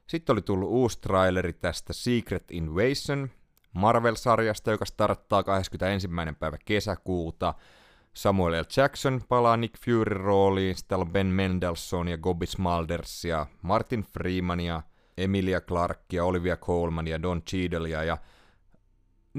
Sitten 0.07 0.33
oli 0.33 0.41
tullut 0.41 0.69
uusi 0.69 1.01
traileri 1.01 1.53
tästä 1.53 1.93
Secret 1.93 2.51
Invasion 2.51 3.29
Marvel-sarjasta, 3.73 4.71
joka 4.71 4.85
starttaa 4.85 5.43
21. 5.43 6.07
päivä 6.39 6.57
kesäkuuta. 6.65 7.53
Samuel 8.13 8.61
L. 8.61 8.65
Jackson 8.77 9.21
palaa 9.29 9.57
Nick 9.57 9.75
Fury 9.85 10.17
rooliin, 10.17 10.75
sitten 10.75 10.97
on 10.97 11.11
Ben 11.11 11.27
Mendelsohn 11.27 12.07
ja 12.07 12.17
Gobby 12.17 12.45
Smulders 12.45 13.25
ja 13.25 13.45
Martin 13.61 14.03
Freeman 14.03 14.59
ja 14.59 14.81
Emilia 15.17 15.61
Clarke 15.61 16.03
ja 16.13 16.25
Olivia 16.25 16.57
Colman 16.57 17.07
ja 17.07 17.21
Don 17.21 17.41
Cheadleja 17.41 18.03
ja 18.03 18.17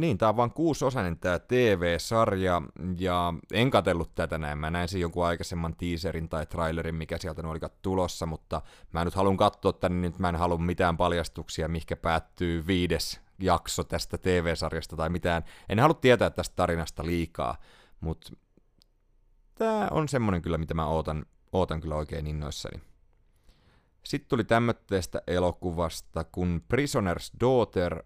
niin, 0.00 0.18
tää 0.18 0.28
on 0.28 0.36
vaan 0.36 0.52
kuusosainen 0.52 1.18
tää 1.18 1.38
TV-sarja, 1.38 2.62
ja 2.98 3.34
en 3.52 3.70
katsellut 3.70 4.14
tätä 4.14 4.38
näin. 4.38 4.58
Mä 4.58 4.70
näin 4.70 4.88
sen 4.88 5.00
jonkun 5.00 5.26
aikaisemman 5.26 5.76
teaserin 5.76 6.28
tai 6.28 6.46
trailerin, 6.46 6.94
mikä 6.94 7.18
sieltä 7.18 7.48
oli 7.48 7.58
tulossa, 7.82 8.26
mutta 8.26 8.62
mä 8.92 9.04
nyt 9.04 9.14
haluan 9.14 9.36
katsoa 9.36 9.72
tänne, 9.72 10.08
nyt 10.08 10.18
mä 10.18 10.28
en 10.28 10.36
halua 10.36 10.58
mitään 10.58 10.96
paljastuksia, 10.96 11.68
mikä 11.68 11.96
päättyy 11.96 12.66
viides 12.66 13.20
jakso 13.38 13.84
tästä 13.84 14.18
TV-sarjasta 14.18 14.96
tai 14.96 15.08
mitään. 15.08 15.44
En 15.68 15.78
halua 15.78 15.94
tietää 15.94 16.30
tästä 16.30 16.56
tarinasta 16.56 17.06
liikaa, 17.06 17.56
mutta 18.00 18.32
tää 19.54 19.88
on 19.90 20.08
semmonen 20.08 20.42
kyllä, 20.42 20.58
mitä 20.58 20.74
mä 20.74 20.86
ootan, 20.86 21.26
ootan 21.52 21.80
kyllä 21.80 21.94
oikein 21.94 22.26
innoissani. 22.26 22.82
Sitten 24.04 24.28
tuli 24.28 24.44
tämmöistä 24.44 25.22
elokuvasta 25.26 26.24
kuin 26.24 26.64
Prisoner's 26.74 27.40
Daughter, 27.40 28.02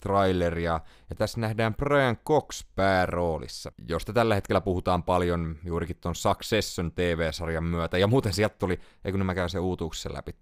traileria, 0.00 0.80
ja 1.10 1.16
tässä 1.16 1.40
nähdään 1.40 1.74
Brian 1.74 2.16
Cox 2.16 2.64
pääroolissa, 2.74 3.72
josta 3.88 4.12
tällä 4.12 4.34
hetkellä 4.34 4.60
puhutaan 4.60 5.02
paljon 5.02 5.56
juurikin 5.64 5.96
tuon 6.00 6.14
Succession 6.14 6.92
TV-sarjan 6.92 7.64
myötä, 7.64 7.98
ja 7.98 8.06
muuten 8.06 8.32
sieltä 8.32 8.56
tuli, 8.58 8.80
eikö 9.04 9.18
mä 9.18 9.34
käyn 9.34 9.50
se 9.50 9.58
uutuuksessa 9.58 10.12
läpi. 10.12 10.34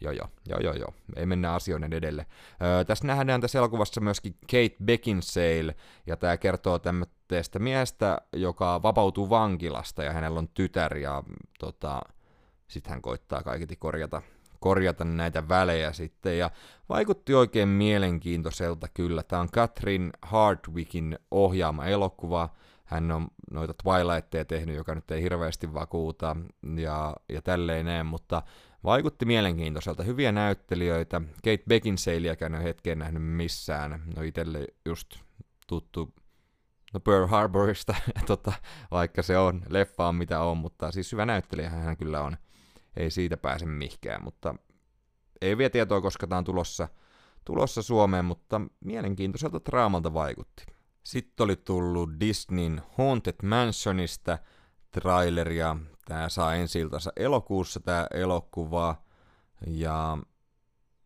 Joo, 0.00 0.12
joo, 0.12 0.28
joo, 0.48 0.60
joo, 0.60 0.74
joo. 0.74 0.94
Ei 1.16 1.26
mennä 1.26 1.54
asioiden 1.54 1.92
edelle. 1.92 2.26
Öö, 2.62 2.84
tässä 2.84 3.06
nähdään 3.06 3.40
tässä 3.40 3.58
elokuvassa 3.58 4.00
myöskin 4.00 4.34
Kate 4.40 4.76
Beckinsale, 4.84 5.74
ja 6.06 6.16
tämä 6.16 6.36
kertoo 6.36 6.78
tämmöistä 6.78 7.58
miestä, 7.58 8.18
joka 8.32 8.82
vapautuu 8.82 9.30
vankilasta, 9.30 10.02
ja 10.02 10.12
hänellä 10.12 10.38
on 10.38 10.48
tytär, 10.48 10.96
ja 10.96 11.22
tota, 11.58 12.02
sitten 12.68 12.90
hän 12.90 13.02
koittaa 13.02 13.42
kaiketi 13.42 13.76
korjata 13.76 14.22
korjata 14.62 15.04
näitä 15.04 15.48
välejä 15.48 15.92
sitten, 15.92 16.38
ja 16.38 16.50
vaikutti 16.88 17.34
oikein 17.34 17.68
mielenkiintoiselta 17.68 18.88
kyllä. 18.94 19.22
Tämä 19.22 19.42
on 19.42 19.48
Catherine 19.48 20.10
Hardwickin 20.22 21.18
ohjaama 21.30 21.86
elokuva, 21.86 22.48
hän 22.84 23.10
on 23.12 23.28
noita 23.50 23.74
Twilightia 23.82 24.44
tehnyt, 24.44 24.76
joka 24.76 24.94
nyt 24.94 25.10
ei 25.10 25.22
hirveästi 25.22 25.74
vakuuta, 25.74 26.36
ja, 26.76 27.16
ja 27.28 27.42
tälleen 27.42 27.86
näin, 27.86 28.06
mutta 28.06 28.42
vaikutti 28.84 29.24
mielenkiintoiselta. 29.24 30.02
Hyviä 30.02 30.32
näyttelijöitä, 30.32 31.20
Kate 31.34 31.62
Beckinsaleäkään 31.68 32.54
en 32.54 32.62
hetken 32.62 32.98
nähnyt 32.98 33.22
missään, 33.22 34.02
no 34.16 34.22
itselle 34.22 34.66
just 34.84 35.16
tuttu 35.66 36.14
no 36.94 37.00
Pearl 37.00 37.26
Harborista, 37.26 37.94
tota, 38.26 38.52
vaikka 38.90 39.22
se 39.22 39.38
on, 39.38 39.62
leffa 39.68 40.08
on 40.08 40.14
mitä 40.14 40.40
on, 40.40 40.56
mutta 40.56 40.92
siis 40.92 41.12
hyvä 41.12 41.26
näyttelijä 41.26 41.70
hän 41.70 41.96
kyllä 41.96 42.22
on 42.22 42.36
ei 42.96 43.10
siitä 43.10 43.36
pääse 43.36 43.66
mihkään, 43.66 44.24
mutta 44.24 44.54
ei 45.40 45.58
vielä 45.58 45.70
tietoa, 45.70 46.00
koska 46.00 46.26
tämä 46.26 46.38
on 46.38 46.44
tulossa, 46.44 46.88
tulossa 47.44 47.82
Suomeen, 47.82 48.24
mutta 48.24 48.60
mielenkiintoiselta 48.84 49.60
draamalta 49.70 50.14
vaikutti. 50.14 50.64
Sitten 51.02 51.44
oli 51.44 51.56
tullut 51.56 52.10
Disneyn 52.20 52.82
Haunted 52.98 53.34
Mansionista 53.42 54.38
traileria. 54.90 55.76
Tämä 56.04 56.28
saa 56.28 56.54
ensi 56.54 56.78
elokuussa 57.16 57.80
tämä 57.80 58.06
elokuva. 58.14 59.02
Ja 59.66 60.18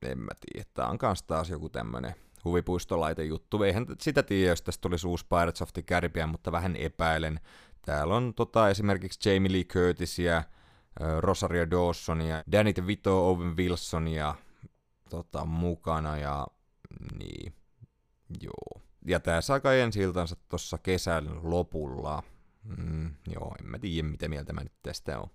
en 0.03 0.19
mä 0.19 0.31
tiedä, 0.41 0.69
tämä 0.75 0.89
on 0.89 0.99
kans 0.99 1.23
taas 1.23 1.51
joku 1.51 1.69
tämmönen 1.69 2.15
huvipuistolaite 2.45 3.25
juttu. 3.25 3.63
Eihän 3.63 3.87
sitä 4.01 4.23
tiedä, 4.23 4.51
jos 4.53 4.63
tästä 4.63 4.83
tulisi 4.83 5.07
uusi 5.07 5.27
Pirates 5.29 5.63
of 5.63 5.73
the 5.73 5.83
Caribbean, 5.83 6.29
mutta 6.29 6.53
vähän 6.53 6.77
epäilen. 6.77 7.41
Täällä 7.83 8.15
on 8.15 8.35
tota, 8.35 8.69
esimerkiksi 8.69 9.31
Jamie 9.31 9.53
Lee 9.53 9.65
Curtisia, 9.65 10.43
Rosario 11.21 11.71
Dawsonia, 11.71 12.43
Danny 12.53 12.77
DeVito, 12.77 13.31
Owen 13.31 13.57
Wilsonia 13.57 14.35
tota, 15.11 15.45
mukana 15.45 16.19
ja 16.19 16.47
niin, 17.19 17.53
joo. 18.41 18.83
Ja 19.07 19.21
tää 19.21 19.41
saa 19.41 19.61
kai 19.61 19.81
ensi 19.81 20.01
iltansa 20.01 20.37
tossa 20.49 20.79
kesän 20.79 21.39
lopulla. 21.43 22.23
Mm, 22.65 23.15
joo, 23.35 23.55
en 23.61 23.67
mä 23.67 23.79
tiedä 23.79 24.09
mitä 24.09 24.29
mieltä 24.29 24.53
mä 24.53 24.61
nyt 24.61 24.73
tästä 24.83 25.19
on. 25.21 25.29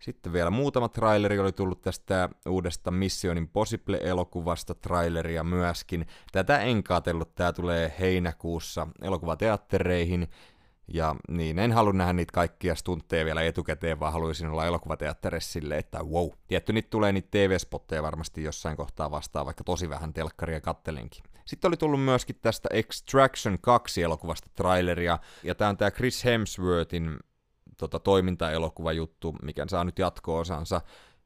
Sitten 0.00 0.32
vielä 0.32 0.50
muutama 0.50 0.88
traileri 0.88 1.38
oli 1.38 1.52
tullut 1.52 1.82
tästä 1.82 2.28
uudesta 2.48 2.90
Mission 2.90 3.38
Impossible-elokuvasta 3.38 4.74
traileria 4.74 5.44
myöskin. 5.44 6.06
Tätä 6.32 6.60
en 6.60 6.82
katsellut, 6.82 7.34
tää 7.34 7.52
tulee 7.52 7.94
heinäkuussa 8.00 8.86
elokuvateattereihin. 9.02 10.28
Ja 10.94 11.16
niin, 11.28 11.58
en 11.58 11.72
halua 11.72 11.92
nähdä 11.92 12.12
niitä 12.12 12.32
kaikkia 12.32 12.74
stuntteja 12.74 13.24
vielä 13.24 13.42
etukäteen, 13.42 14.00
vaan 14.00 14.12
haluaisin 14.12 14.48
olla 14.48 14.66
elokuvateatterissa 14.66 15.52
sille, 15.52 15.78
että 15.78 15.98
wow. 16.04 16.28
Tietty 16.48 16.72
niitä 16.72 16.90
tulee 16.90 17.12
niitä 17.12 17.28
TV-spotteja 17.30 18.02
varmasti 18.02 18.42
jossain 18.42 18.76
kohtaa 18.76 19.10
vastaan, 19.10 19.46
vaikka 19.46 19.64
tosi 19.64 19.90
vähän 19.90 20.12
telkkaria 20.12 20.60
kattelinkin. 20.60 21.24
Sitten 21.44 21.68
oli 21.68 21.76
tullut 21.76 22.04
myöskin 22.04 22.36
tästä 22.42 22.68
Extraction 22.72 23.58
2 23.60 24.02
elokuvasta 24.02 24.48
traileria, 24.54 25.18
ja 25.42 25.54
tämä 25.54 25.68
on 25.68 25.76
tämä 25.76 25.90
Chris 25.90 26.24
Hemsworthin 26.24 27.18
tota, 27.76 27.98
toimintaelokuva 27.98 28.92
juttu, 28.92 29.36
mikä 29.42 29.66
saa 29.68 29.84
nyt 29.84 29.98
jatko-osansa 29.98 30.80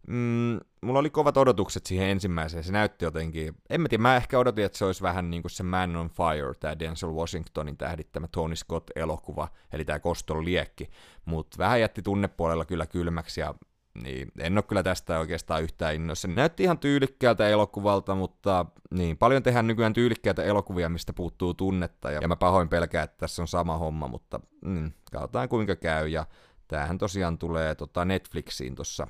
mm, 0.08 0.61
mulla 0.82 0.99
oli 0.99 1.11
kovat 1.11 1.37
odotukset 1.37 1.87
siihen 1.87 2.08
ensimmäiseen. 2.08 2.64
Se 2.64 2.73
näytti 2.73 3.04
jotenkin, 3.04 3.56
en 3.70 3.80
mä 3.80 3.88
tiedä, 3.88 4.02
mä 4.02 4.16
ehkä 4.16 4.38
odotin, 4.38 4.64
että 4.64 4.78
se 4.78 4.84
olisi 4.84 5.02
vähän 5.02 5.30
niin 5.30 5.42
kuin 5.42 5.50
se 5.50 5.62
Man 5.62 5.96
on 5.96 6.11
Fire, 6.11 6.54
tämä 6.61 6.78
Denzel 6.78 7.14
Washingtonin 7.14 7.76
tähdittämä 7.76 8.28
Tony 8.28 8.56
Scott-elokuva, 8.56 9.49
eli 9.73 9.84
tämä 9.84 9.99
Koston 9.99 10.44
liekki. 10.44 10.90
Mutta 11.25 11.58
vähän 11.58 11.80
jätti 11.80 12.02
tunnepuolella 12.02 12.64
kyllä 12.64 12.87
kylmäksi 12.87 13.40
ja 13.40 13.54
niin, 14.02 14.32
en 14.38 14.58
ole 14.58 14.62
kyllä 14.62 14.82
tästä 14.82 15.18
oikeastaan 15.18 15.62
yhtään 15.62 15.94
innoissa. 15.94 16.28
Näytti 16.28 16.62
ihan 16.62 16.78
tyylikkäältä 16.78 17.49
elokuvalta, 17.49 18.14
mutta 18.14 18.66
niin, 18.90 19.18
paljon 19.18 19.42
tehdään 19.42 19.66
nykyään 19.66 19.92
tyylikkäitä 19.92 20.42
elokuvia, 20.42 20.88
mistä 20.88 21.12
puuttuu 21.12 21.54
tunnetta, 21.54 22.11
ja, 22.11 22.28
mä 22.28 22.37
pahoin 22.37 22.68
pelkään, 22.68 23.04
että 23.04 23.16
tässä 23.18 23.42
on 23.42 23.49
sama 23.49 23.78
homma, 23.78 24.08
mutta 24.08 24.40
mm, 24.64 24.92
katsotaan 25.12 25.49
kuinka 25.49 25.76
käy, 25.76 26.08
ja 26.08 26.26
tämähän 26.68 26.99
tosiaan 26.99 27.38
tulee 27.38 27.75
tota 27.75 28.04
Netflixiin 28.04 28.75
tuossa 28.75 29.06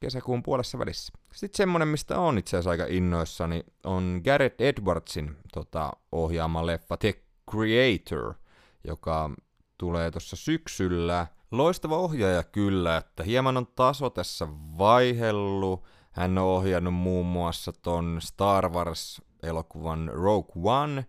kesäkuun 0.00 0.42
puolessa 0.42 0.78
välissä. 0.78 1.12
Sitten 1.32 1.56
semmonen, 1.56 1.88
mistä 1.88 2.18
on 2.18 2.38
itse 2.38 2.56
asiassa 2.56 2.70
aika 2.70 2.84
innoissani, 2.88 3.64
on 3.84 4.20
Gareth 4.24 4.62
Edwardsin 4.62 5.36
tota, 5.52 5.92
ohjaama 6.12 6.66
leffa 6.66 6.96
The 6.96 7.14
Creator, 7.50 8.34
joka 8.84 9.30
tulee 9.78 10.10
tuossa 10.10 10.36
syksyllä. 10.36 11.26
Loistava 11.50 11.98
ohjaaja 11.98 12.42
kyllä, 12.42 12.96
että 12.96 13.22
hieman 13.22 13.56
on 13.56 13.66
taso 13.66 14.10
tässä 14.10 14.48
vaihellut. 14.78 15.84
Hän 16.12 16.38
on 16.38 16.44
ohjannut 16.44 16.94
muun 16.94 17.26
muassa 17.26 17.72
ton 17.72 18.18
Star 18.22 18.68
Wars-elokuvan 18.68 20.10
Rogue 20.12 20.62
One. 20.64 21.06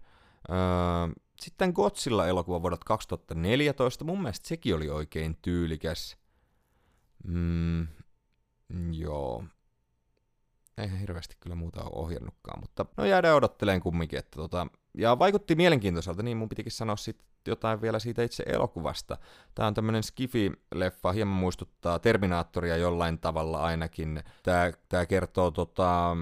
Öö, 0.50 0.58
sitten 1.42 1.74
Godzilla-elokuva 1.76 2.62
vuodelta 2.62 2.86
2014. 2.86 4.06
Mun 4.06 4.22
mielestä 4.22 4.48
sekin 4.48 4.76
oli 4.76 4.90
oikein 4.90 5.38
tyylikäs. 5.42 6.18
Mm, 7.24 7.88
joo. 8.92 9.44
Ei 10.78 11.00
hirveästi 11.00 11.36
kyllä 11.40 11.56
muuta 11.56 11.84
ole 11.84 11.92
ohjannutkaan, 11.94 12.60
mutta 12.60 12.86
no 12.98 13.06
jäädään 13.06 13.36
odottelemaan 13.36 13.82
kumminkin. 13.82 14.20
Että 14.20 14.36
tota, 14.36 14.68
ja 14.98 15.20
vaikutti 15.20 15.56
mielenkiintoiselta, 15.56 16.24
niin 16.24 16.38
mun 16.38 16.50
pitikin 16.50 16.72
sanoa 16.72 16.96
sit 16.96 17.22
jotain 17.48 17.82
vielä 17.82 18.00
siitä 18.00 18.24
itse 18.24 18.44
elokuvasta. 18.48 19.18
Tämä 19.56 19.68
on 19.68 19.74
tämmöinen 19.74 20.04
Skifi-leffa, 20.04 21.12
hieman 21.14 21.36
muistuttaa 21.36 22.00
Terminaattoria 22.00 22.78
jollain 22.78 23.20
tavalla 23.20 23.64
ainakin. 23.64 24.24
Tämä, 24.44 24.72
tämä 24.90 25.06
kertoo 25.06 25.52
tota, 25.52 26.18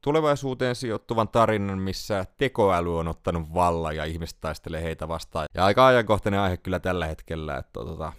tulevaisuuteen 0.00 0.74
sijoittuvan 0.74 1.28
tarinan, 1.28 1.78
missä 1.78 2.26
tekoäly 2.36 2.98
on 2.98 3.08
ottanut 3.08 3.54
vallan 3.54 3.96
ja 3.96 4.04
ihmiset 4.04 4.38
taistelee 4.40 4.82
heitä 4.82 5.08
vastaan. 5.08 5.46
Ja 5.54 5.64
aika 5.64 5.86
ajankohtainen 5.86 6.40
aihe 6.40 6.56
kyllä 6.56 6.80
tällä 6.80 7.06
hetkellä, 7.06 7.56
että 7.56 7.72
tota, 7.72 8.12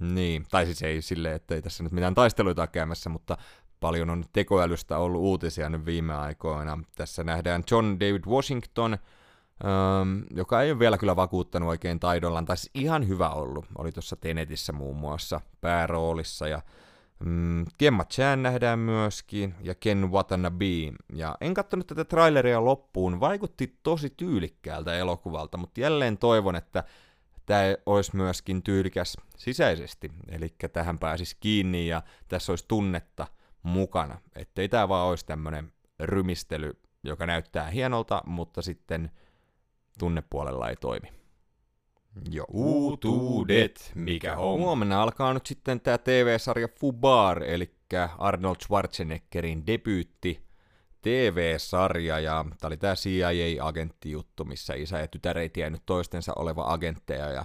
niin, 0.00 0.46
tai 0.50 0.64
siis 0.64 0.82
ei 0.82 1.02
silleen, 1.02 1.34
että 1.34 1.54
ei 1.54 1.62
tässä 1.62 1.82
nyt 1.82 1.92
mitään 1.92 2.14
taisteluita 2.14 2.66
käymässä, 2.66 3.10
mutta 3.10 3.36
paljon 3.80 4.10
on 4.10 4.24
tekoälystä 4.32 4.98
ollut 4.98 5.20
uutisia 5.20 5.68
nyt 5.68 5.86
viime 5.86 6.14
aikoina. 6.14 6.78
Tässä 6.96 7.24
nähdään 7.24 7.62
John 7.70 7.86
David 8.00 8.24
Washington, 8.26 8.92
ähm, 8.92 10.20
joka 10.30 10.62
ei 10.62 10.70
ole 10.70 10.78
vielä 10.78 10.98
kyllä 10.98 11.16
vakuuttanut 11.16 11.68
oikein 11.68 12.00
taidollaan, 12.00 12.44
tai 12.44 12.56
siis 12.56 12.70
ihan 12.74 13.08
hyvä 13.08 13.30
ollut. 13.30 13.66
Oli 13.78 13.92
tuossa 13.92 14.16
Tenetissä 14.16 14.72
muun 14.72 14.96
muassa 14.96 15.40
pääroolissa, 15.60 16.48
ja 16.48 16.62
mm, 17.24 17.64
Gemma 17.78 18.04
Chan 18.04 18.42
nähdään 18.42 18.78
myöskin, 18.78 19.54
ja 19.60 19.74
Ken 19.74 20.12
Watanabe. 20.12 20.92
Ja 21.12 21.36
en 21.40 21.54
katsonut 21.54 21.86
tätä 21.86 22.04
traileria 22.04 22.64
loppuun, 22.64 23.20
vaikutti 23.20 23.78
tosi 23.82 24.10
tyylikkäältä 24.10 24.94
elokuvalta, 24.94 25.58
mutta 25.58 25.80
jälleen 25.80 26.18
toivon, 26.18 26.56
että 26.56 26.84
tämä 27.48 27.62
olisi 27.86 28.16
myöskin 28.16 28.62
tyylikäs 28.62 29.16
sisäisesti, 29.36 30.10
eli 30.28 30.54
tähän 30.72 30.98
pääsisi 30.98 31.36
kiinni 31.40 31.88
ja 31.88 32.02
tässä 32.28 32.52
olisi 32.52 32.64
tunnetta 32.68 33.26
mukana, 33.62 34.20
ettei 34.36 34.68
tämä 34.68 34.88
vaan 34.88 35.08
olisi 35.08 35.26
tämmöinen 35.26 35.72
rymistely, 36.00 36.80
joka 37.04 37.26
näyttää 37.26 37.70
hienolta, 37.70 38.22
mutta 38.26 38.62
sitten 38.62 39.10
tunnepuolella 39.98 40.68
ei 40.68 40.76
toimi. 40.76 41.12
Jo 42.30 42.44
uutuudet, 42.48 43.92
mikä 43.94 44.36
on. 44.36 44.60
Huomenna 44.60 45.02
alkaa 45.02 45.34
nyt 45.34 45.46
sitten 45.46 45.80
tämä 45.80 45.98
TV-sarja 45.98 46.68
Fubar, 46.80 47.42
eli 47.42 47.74
Arnold 48.18 48.56
Schwarzeneggerin 48.62 49.66
debyytti 49.66 50.47
TV-sarja, 51.02 52.20
ja 52.20 52.44
tämä 52.60 52.68
oli 52.68 52.76
tämä 52.76 52.94
CIA-agenttijuttu, 52.94 54.44
missä 54.44 54.74
isä 54.74 54.98
ja 54.98 55.08
tytär 55.08 55.38
ei 55.38 55.48
tiennyt 55.48 55.82
toistensa 55.86 56.32
oleva 56.36 56.72
agentteja, 56.72 57.30
ja 57.30 57.44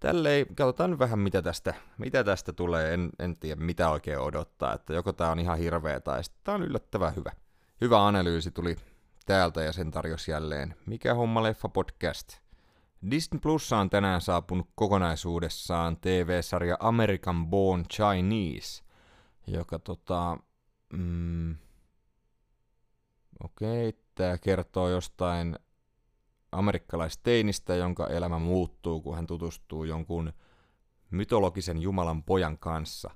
tälleen, 0.00 0.46
katsotaan 0.46 0.98
vähän 0.98 1.18
mitä 1.18 1.42
tästä, 1.42 1.74
mitä 1.98 2.24
tästä 2.24 2.52
tulee, 2.52 2.94
en, 2.94 3.10
en 3.18 3.34
tiedä 3.40 3.60
mitä 3.60 3.90
oikein 3.90 4.18
odottaa, 4.18 4.74
että 4.74 4.94
joko 4.94 5.12
tämä 5.12 5.30
on 5.30 5.38
ihan 5.38 5.58
hirveä 5.58 6.00
tai 6.00 6.24
sitten 6.24 6.40
tämä 6.44 6.54
on 6.54 6.62
yllättävän 6.62 7.16
hyvä. 7.16 7.32
Hyvä 7.80 8.06
analyysi 8.06 8.50
tuli 8.50 8.76
täältä 9.26 9.62
ja 9.62 9.72
sen 9.72 9.90
tarjosi 9.90 10.30
jälleen 10.30 10.74
Mikä 10.86 11.14
homma 11.14 11.42
leffa 11.42 11.68
podcast. 11.68 12.38
Disney 13.10 13.40
Plus 13.40 13.72
on 13.72 13.90
tänään 13.90 14.20
saapunut 14.20 14.68
kokonaisuudessaan 14.74 15.96
TV-sarja 15.96 16.76
American 16.80 17.46
Born 17.46 17.84
Chinese, 17.92 18.82
joka 19.46 19.78
tota, 19.78 20.38
mm, 20.92 21.56
okei, 23.44 23.88
okay, 23.88 24.02
tämä 24.14 24.38
kertoo 24.38 24.88
jostain 24.88 25.58
amerikkalaisteinistä, 26.52 27.74
jonka 27.74 28.06
elämä 28.06 28.38
muuttuu, 28.38 29.00
kun 29.00 29.16
hän 29.16 29.26
tutustuu 29.26 29.84
jonkun 29.84 30.32
mytologisen 31.10 31.82
jumalan 31.82 32.22
pojan 32.22 32.58
kanssa. 32.58 33.10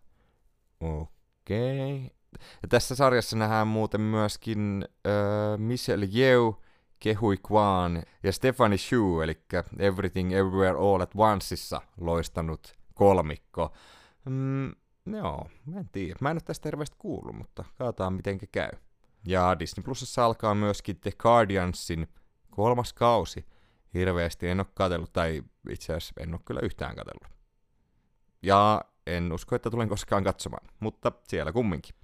Okei. 0.80 1.96
Okay. 1.96 2.16
Ja 2.62 2.68
tässä 2.68 2.94
sarjassa 2.94 3.36
nähdään 3.36 3.66
muuten 3.66 4.00
myöskin 4.00 4.88
äh, 5.06 5.58
Michelle 5.58 6.08
Yeoh, 6.16 6.62
Kehui 7.00 7.36
Kwan 7.36 8.02
ja 8.22 8.32
Stephanie 8.32 8.78
Shu, 8.78 9.20
eli 9.20 9.40
Everything 9.78 10.32
Everywhere 10.32 10.78
All 10.78 11.00
at 11.00 11.10
Onceissa 11.16 11.80
loistanut 12.00 12.74
kolmikko. 12.94 13.72
Mm, 14.24 14.72
joo, 15.06 15.48
mä 15.66 15.80
en 15.80 15.88
tiedä. 15.92 16.18
Mä 16.20 16.30
en 16.30 16.34
ole 16.34 16.40
tästä 16.44 16.66
hirveästi 16.66 16.96
kuullut, 16.98 17.36
mutta 17.36 17.64
katsotaan 17.78 18.12
miten 18.12 18.38
käy. 18.52 18.70
Ja 19.26 19.58
Disney 19.58 19.84
Plusassa 19.84 20.24
alkaa 20.24 20.54
myöskin 20.54 21.00
The 21.00 21.12
Guardiansin 21.18 22.08
kolmas 22.50 22.92
kausi. 22.92 23.46
Hirveästi 23.94 24.48
en 24.48 24.60
ole 24.60 24.66
katsellut, 24.74 25.12
tai 25.12 25.42
itse 25.70 25.94
asiassa 25.94 26.20
en 26.20 26.34
ole 26.34 26.40
kyllä 26.44 26.60
yhtään 26.60 26.96
katsellut. 26.96 27.38
Ja 28.42 28.80
en 29.06 29.32
usko, 29.32 29.56
että 29.56 29.70
tulen 29.70 29.88
koskaan 29.88 30.24
katsomaan, 30.24 30.68
mutta 30.80 31.12
siellä 31.28 31.52
kumminkin. 31.52 31.94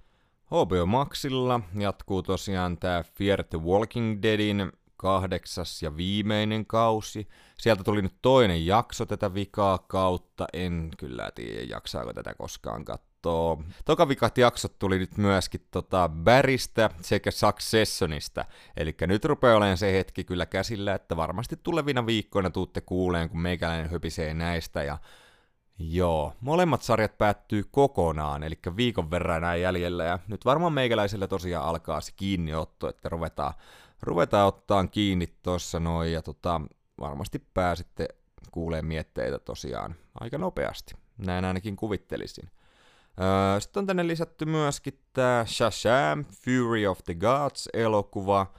HBO 0.45 0.85
Maxilla 0.85 1.59
jatkuu 1.79 2.23
tosiaan 2.23 2.77
tämä 2.77 3.03
Fear 3.03 3.43
the 3.43 3.57
Walking 3.57 4.21
Deadin 4.21 4.71
kahdeksas 4.97 5.83
ja 5.83 5.97
viimeinen 5.97 6.65
kausi. 6.65 7.27
Sieltä 7.57 7.83
tuli 7.83 8.01
nyt 8.01 8.15
toinen 8.21 8.65
jakso 8.65 9.05
tätä 9.05 9.33
vikaa 9.33 9.77
kautta. 9.77 10.47
En 10.53 10.91
kyllä 10.97 11.31
tiedä, 11.35 11.61
jaksaako 11.61 12.13
tätä 12.13 12.33
koskaan 12.33 12.85
katsoa. 12.85 13.10
Tokavikat 13.85 14.37
jaksot 14.37 14.79
tuli 14.79 14.99
nyt 14.99 15.17
myöskin 15.17 15.67
tota 15.71 16.09
Bäristä 16.09 16.89
sekä 17.01 17.31
Successionista. 17.31 18.45
Eli 18.77 18.95
nyt 19.01 19.25
rupeaa 19.25 19.57
olemaan 19.57 19.77
se 19.77 19.93
hetki 19.93 20.23
kyllä 20.23 20.45
käsillä, 20.45 20.95
että 20.95 21.17
varmasti 21.17 21.59
tulevina 21.63 22.05
viikkoina 22.05 22.49
tuutte 22.49 22.81
kuuleen, 22.81 23.29
kun 23.29 23.41
meikäläinen 23.41 23.91
höpisee 23.91 24.33
näistä 24.33 24.83
ja 24.83 24.97
Joo, 25.79 26.33
molemmat 26.41 26.81
sarjat 26.81 27.17
päättyy 27.17 27.63
kokonaan, 27.71 28.43
eli 28.43 28.59
viikon 28.75 29.11
verran 29.11 29.41
näin 29.41 29.61
jäljellä, 29.61 30.03
ja 30.03 30.19
nyt 30.27 30.45
varmaan 30.45 30.73
meikäläisellä 30.73 31.27
tosiaan 31.27 31.65
alkaa 31.65 32.01
se 32.01 32.11
kiinniotto, 32.15 32.89
että 32.89 33.09
ruvetaan 33.09 33.53
ruvetaan 34.01 34.47
ottaa 34.47 34.87
kiinni 34.87 35.27
tuossa 35.27 35.79
noin 35.79 36.11
ja 36.11 36.21
tota, 36.21 36.61
varmasti 36.99 37.39
pääsitte 37.53 38.07
kuulee 38.51 38.81
mietteitä 38.81 39.39
tosiaan 39.39 39.95
aika 40.19 40.37
nopeasti. 40.37 40.93
Näin 41.17 41.45
ainakin 41.45 41.75
kuvittelisin. 41.75 42.49
Sitten 43.59 43.81
on 43.81 43.87
tänne 43.87 44.07
lisätty 44.07 44.45
myöskin 44.45 44.99
tämä 45.13 45.45
Shazam, 45.47 46.25
Fury 46.25 46.87
of 46.87 46.99
the 47.05 47.13
Gods-elokuva, 47.13 48.53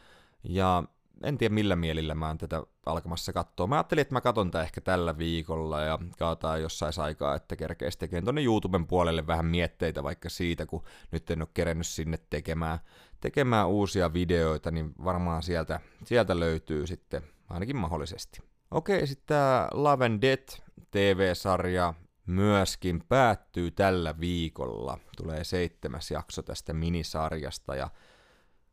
ja 0.44 0.84
en 1.24 1.38
tiedä 1.38 1.54
millä 1.54 1.76
mielillä 1.76 2.14
mä 2.14 2.26
oon 2.26 2.38
tätä 2.38 2.62
alkamassa 2.86 3.32
katsoa. 3.32 3.66
Mä 3.66 3.74
ajattelin, 3.74 4.02
että 4.02 4.14
mä 4.14 4.20
katon 4.20 4.50
tää 4.50 4.62
ehkä 4.62 4.80
tällä 4.80 5.18
viikolla 5.18 5.80
ja 5.80 5.98
kaataan 6.18 6.62
jossain 6.62 6.92
aikaa, 6.96 7.34
että 7.34 7.56
kerkeisi 7.56 7.98
tekemään 7.98 8.24
tonne 8.24 8.42
YouTuben 8.42 8.86
puolelle 8.86 9.26
vähän 9.26 9.46
mietteitä 9.46 10.02
vaikka 10.02 10.28
siitä, 10.28 10.66
kun 10.66 10.82
nyt 11.10 11.30
en 11.30 11.42
ole 11.42 11.48
kerennyt 11.54 11.86
sinne 11.86 12.18
tekemään, 12.30 12.78
tekemään 13.20 13.68
uusia 13.68 14.12
videoita, 14.12 14.70
niin 14.70 14.92
varmaan 15.04 15.42
sieltä, 15.42 15.80
sieltä 16.04 16.40
löytyy 16.40 16.86
sitten 16.86 17.22
ainakin 17.50 17.76
mahdollisesti. 17.76 18.40
Okei, 18.70 19.06
sitten 19.06 19.26
tämä 19.26 19.68
Love 19.72 20.06
and 20.06 20.22
Death 20.22 20.62
TV-sarja 20.90 21.94
myöskin 22.26 23.04
päättyy 23.08 23.70
tällä 23.70 24.20
viikolla. 24.20 24.98
Tulee 25.16 25.44
seitsemäs 25.44 26.10
jakso 26.10 26.42
tästä 26.42 26.72
minisarjasta 26.72 27.74
ja 27.74 27.90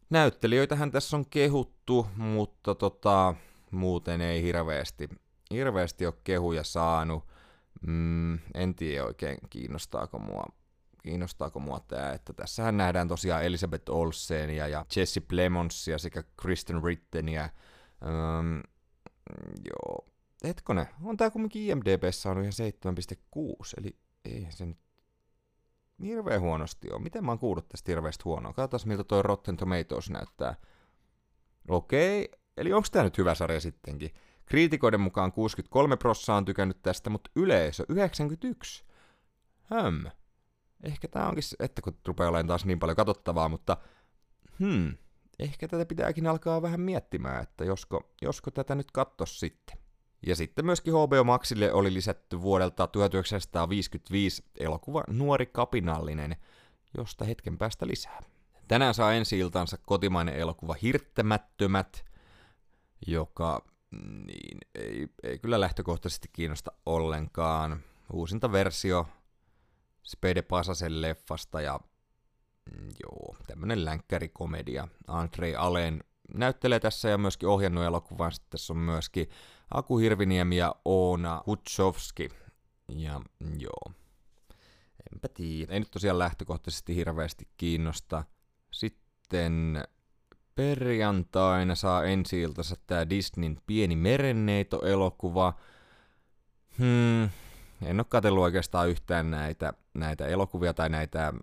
näyttelijöitähän 0.10 0.92
tässä 0.92 1.18
on 1.18 1.26
kehuttu, 1.30 2.08
mutta 2.16 2.76
tota, 2.76 3.36
muuten 3.72 4.22
ei 4.22 4.44
hirveästi, 4.44 5.10
hirveästi 5.52 6.06
ole 6.06 6.14
kehuja 6.24 6.64
saanut. 6.64 7.24
Mm, 7.88 8.40
en 8.54 8.76
tiedä 8.76 9.06
oikein 9.06 9.38
kiinnostaako 9.50 10.20
mua, 10.20 10.44
kiinnostaako 11.04 11.60
mua 11.60 11.80
tämä, 11.80 12.12
että 12.12 12.34
tässähän 12.34 12.78
nähdään 12.78 13.08
tosiaan 13.08 13.44
Elizabeth 13.44 13.92
Olsenia 13.92 14.68
ja 14.68 14.86
Jesse 14.96 15.20
Plemonsia 15.22 15.98
sekä 15.98 16.24
Kristen 16.42 16.84
Rittenia. 16.84 17.50
Um, 18.06 18.62
joo, 19.66 20.06
hetkone, 20.44 20.88
on 21.04 21.18
tää 21.18 21.30
kumminkin 21.30 21.62
IMDB 21.62 22.04
saanut 22.12 22.44
ihan 22.44 22.72
7,6, 22.94 23.74
eli 23.78 23.98
ei 24.26 24.48
se 24.50 24.66
nyt 24.66 24.78
hirveän 26.04 26.42
huonosti 26.42 26.92
ole. 26.92 27.02
Miten 27.02 27.26
mä 27.26 27.32
oon 27.32 27.40
kuullut 27.40 27.70
tästä 27.70 27.92
hirveästi 27.92 28.24
huonoa? 28.24 28.54
Katsotaan 28.54 28.88
miltä 28.88 29.04
toi 29.04 29.24
Rotten 29.24 29.58
Tomatoes 29.58 30.10
näyttää. 30.10 30.56
Okei, 31.68 32.30
eli 32.58 32.74
onko 32.74 32.88
tämä 32.92 33.04
nyt 33.04 33.18
hyvä 33.18 33.36
sarja 33.36 33.60
sittenkin? 33.60 34.14
Kriitikoiden 34.46 35.02
mukaan 35.02 35.32
63 35.32 35.98
prossaa 35.98 36.38
on 36.38 36.46
tykännyt 36.46 36.82
tästä, 36.82 37.10
mutta 37.10 37.32
yleisö 37.36 37.86
91. 37.90 38.86
Höm. 39.64 40.06
ehkä 40.84 41.08
tää 41.08 41.28
onkin, 41.28 41.44
että 41.60 41.82
kun 41.82 41.98
rupeaa 42.08 42.30
olemaan 42.30 42.48
taas 42.48 42.66
niin 42.66 42.80
paljon 42.80 42.96
katsottavaa, 42.96 43.50
mutta 43.50 43.78
hmm, 44.60 44.98
ehkä 45.40 45.68
tätä 45.68 45.86
pitääkin 45.86 46.28
alkaa 46.28 46.62
vähän 46.62 46.82
miettimään, 46.82 47.44
että 47.44 47.66
josko, 47.66 48.14
josko 48.22 48.52
tätä 48.52 48.76
nyt 48.76 48.92
kattos 48.92 49.40
sitten. 49.40 49.78
Ja 50.28 50.36
sitten 50.36 50.66
myöskin 50.66 50.94
HBO 50.94 51.24
Maxille 51.24 51.74
oli 51.74 51.94
lisätty 51.94 52.42
vuodelta 52.42 52.88
1955 52.88 54.44
elokuva 54.60 55.04
Nuori 55.08 55.46
kapinallinen, 55.46 56.36
josta 56.98 57.26
hetken 57.26 57.58
päästä 57.58 57.88
lisää. 57.88 58.24
Tänään 58.68 58.94
saa 58.94 59.14
ensi 59.14 59.40
iltansa 59.40 59.78
kotimainen 59.86 60.36
elokuva 60.36 60.76
Hirttämättömät, 60.82 62.06
joka 63.08 63.66
niin, 64.26 64.58
ei, 64.76 65.08
ei 65.24 65.40
kyllä 65.40 65.60
lähtökohtaisesti 65.60 66.30
kiinnosta 66.34 66.72
ollenkaan. 66.86 67.80
Uusinta 68.14 68.52
versio 68.52 69.08
Spede 70.04 70.42
Pasasen 70.42 71.02
leffasta 71.02 71.62
ja 71.62 71.80
mm, 72.72 72.90
joo, 73.04 73.36
tämmönen 73.48 73.86
länkkärikomedia. 73.86 74.88
Andrei 75.08 75.56
Alen 75.56 76.04
näyttelee 76.34 76.80
tässä 76.80 77.10
ja 77.10 77.18
myöskin 77.18 77.50
ohjannut 77.50 77.84
elokuvan. 77.84 78.32
Sitten 78.32 78.50
tässä 78.50 78.74
on 78.74 78.80
myöskin 78.80 79.30
Aku 79.72 79.98
Hirviniemi 79.98 80.58
ja 80.58 80.76
Oona 80.86 81.44
Hutsovski. 81.46 82.30
Ja 82.88 83.22
joo, 83.60 83.94
enpä 85.14 85.28
tiedä. 85.34 85.74
Ei 85.74 85.80
nyt 85.80 85.92
tosiaan 85.92 86.20
lähtökohtaisesti 86.20 86.96
hirveästi 86.96 87.48
kiinnosta. 87.58 88.24
Sitten 88.72 89.84
perjantaina 90.56 91.76
saa 91.76 92.04
ensi 92.04 92.42
iltansa 92.42 92.76
tää 92.88 93.10
Disneyn 93.10 93.62
Pieni 93.68 93.96
merenneito-elokuva. 93.96 95.54
Hmm, 96.78 97.24
en 97.86 98.00
ole 98.00 98.06
katsellut 98.10 98.44
oikeastaan 98.44 98.90
yhtään 98.90 99.32
näitä, 99.32 99.74
näitä 99.94 100.28
elokuvia 100.28 100.74
tai 100.74 100.90
näitä 100.90 101.34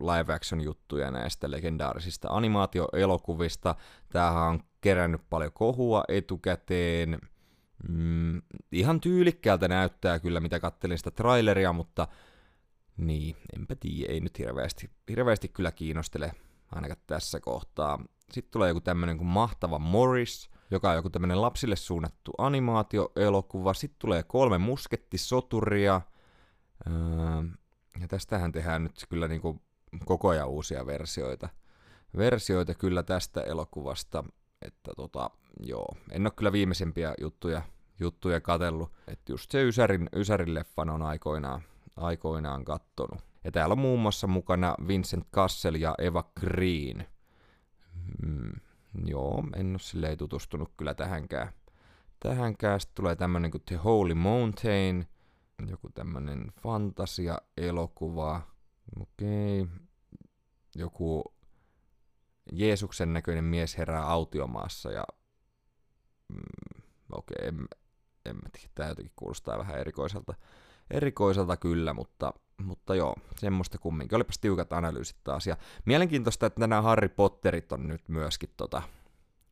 live 0.00 0.34
action 0.34 0.60
juttuja 0.60 1.10
näistä 1.10 1.50
legendaarisista 1.50 2.28
animaatioelokuvista. 2.30 3.74
Tämähän 4.08 4.42
on 4.42 4.60
kerännyt 4.80 5.20
paljon 5.30 5.52
kohua 5.52 6.04
etukäteen. 6.08 7.18
Mm, 7.88 8.42
ihan 8.72 9.00
tyylikkäältä 9.00 9.68
näyttää 9.68 10.18
kyllä, 10.18 10.40
mitä 10.40 10.60
kattelin 10.60 10.98
sitä 10.98 11.10
traileria, 11.10 11.72
mutta 11.72 12.08
niin, 12.96 13.36
enpä 13.56 13.74
tiedä, 13.76 14.12
ei 14.12 14.20
nyt 14.20 14.38
hirveästi, 14.38 14.90
hirveästi 15.08 15.48
kyllä 15.48 15.72
kiinnostele 15.72 16.32
ainakaan 16.72 17.00
tässä 17.06 17.40
kohtaa. 17.40 18.04
Sitten 18.32 18.52
tulee 18.52 18.68
joku 18.68 18.80
tämmönen 18.80 19.18
kuin 19.18 19.28
Mahtava 19.28 19.78
Morris, 19.78 20.50
joka 20.70 20.90
on 20.90 20.96
joku 20.96 21.10
tämmönen 21.10 21.42
lapsille 21.42 21.76
suunnattu 21.76 22.32
animaatioelokuva. 22.38 23.74
Sitten 23.74 23.98
tulee 23.98 24.22
kolme 24.22 24.58
muskettisoturia. 24.58 26.00
Öö, 26.86 26.94
ja 28.00 28.08
tästähän 28.08 28.52
tehdään 28.52 28.82
nyt 28.82 29.06
kyllä 29.08 29.28
niinku 29.28 29.62
koko 30.04 30.28
ajan 30.28 30.48
uusia 30.48 30.86
versioita. 30.86 31.48
Versioita 32.16 32.74
kyllä 32.74 33.02
tästä 33.02 33.40
elokuvasta, 33.40 34.24
että 34.64 34.92
tota, 34.96 35.30
joo, 35.60 35.88
en 36.10 36.22
ole 36.22 36.32
kyllä 36.36 36.52
viimeisimpiä 36.52 37.14
juttuja, 37.20 37.62
juttuja 38.00 38.40
katellut. 38.40 38.92
Että 39.08 39.32
just 39.32 39.50
se 39.50 39.62
Ysärin, 39.62 40.08
Ysärin 40.16 40.54
leffan 40.54 40.90
on 40.90 41.02
aikoinaan, 41.02 41.62
aikoinaan 41.96 42.64
kattonut. 42.64 43.20
Ja 43.44 43.52
täällä 43.52 43.72
on 43.72 43.78
muun 43.78 44.00
muassa 44.00 44.26
mukana 44.26 44.74
Vincent 44.88 45.26
Cassel 45.34 45.74
ja 45.74 45.94
Eva 45.98 46.24
Green. 46.40 47.06
Mm, 48.22 48.52
joo, 49.04 49.44
en 49.56 49.70
ole 49.70 49.78
silleen 49.78 50.18
tutustunut 50.18 50.72
kyllä 50.76 50.94
tähänkään. 50.94 51.52
Tähänkään 52.20 52.80
sitten 52.80 52.94
tulee 52.94 53.16
tämmönen 53.16 53.50
kuin 53.50 53.62
The 53.66 53.76
Holy 53.76 54.14
Mountain, 54.14 55.06
joku 55.68 55.90
tämmönen 55.90 56.52
fantasia-elokuva. 56.62 58.42
Okei. 59.00 59.62
Okay. 59.62 59.76
Joku 60.76 61.33
Jeesuksen 62.52 63.12
näköinen 63.12 63.44
mies 63.44 63.78
herää 63.78 64.02
autiomaassa 64.02 64.92
ja... 64.92 65.04
Mm, 66.28 66.82
okei, 67.12 67.36
okay, 67.38 67.48
en, 67.48 67.68
en 68.24 68.36
mä 68.36 68.48
tiedä, 68.52 68.68
tää 68.74 68.88
jotenkin 68.88 69.12
kuulostaa 69.16 69.58
vähän 69.58 69.78
erikoiselta, 69.78 70.34
erikoiselta 70.90 71.56
kyllä, 71.56 71.94
mutta 71.94 72.32
mutta 72.62 72.94
joo, 72.94 73.16
semmoista 73.36 73.78
kumminkin. 73.78 74.16
Olipas 74.16 74.38
tiukat 74.38 74.72
analyysit 74.72 75.16
taas. 75.24 75.46
Ja 75.46 75.56
mielenkiintoista, 75.84 76.46
että 76.46 76.60
nämä 76.60 76.82
Harry 76.82 77.08
Potterit 77.08 77.72
on 77.72 77.88
nyt 77.88 78.08
myöskin 78.08 78.50
tota, 78.56 78.82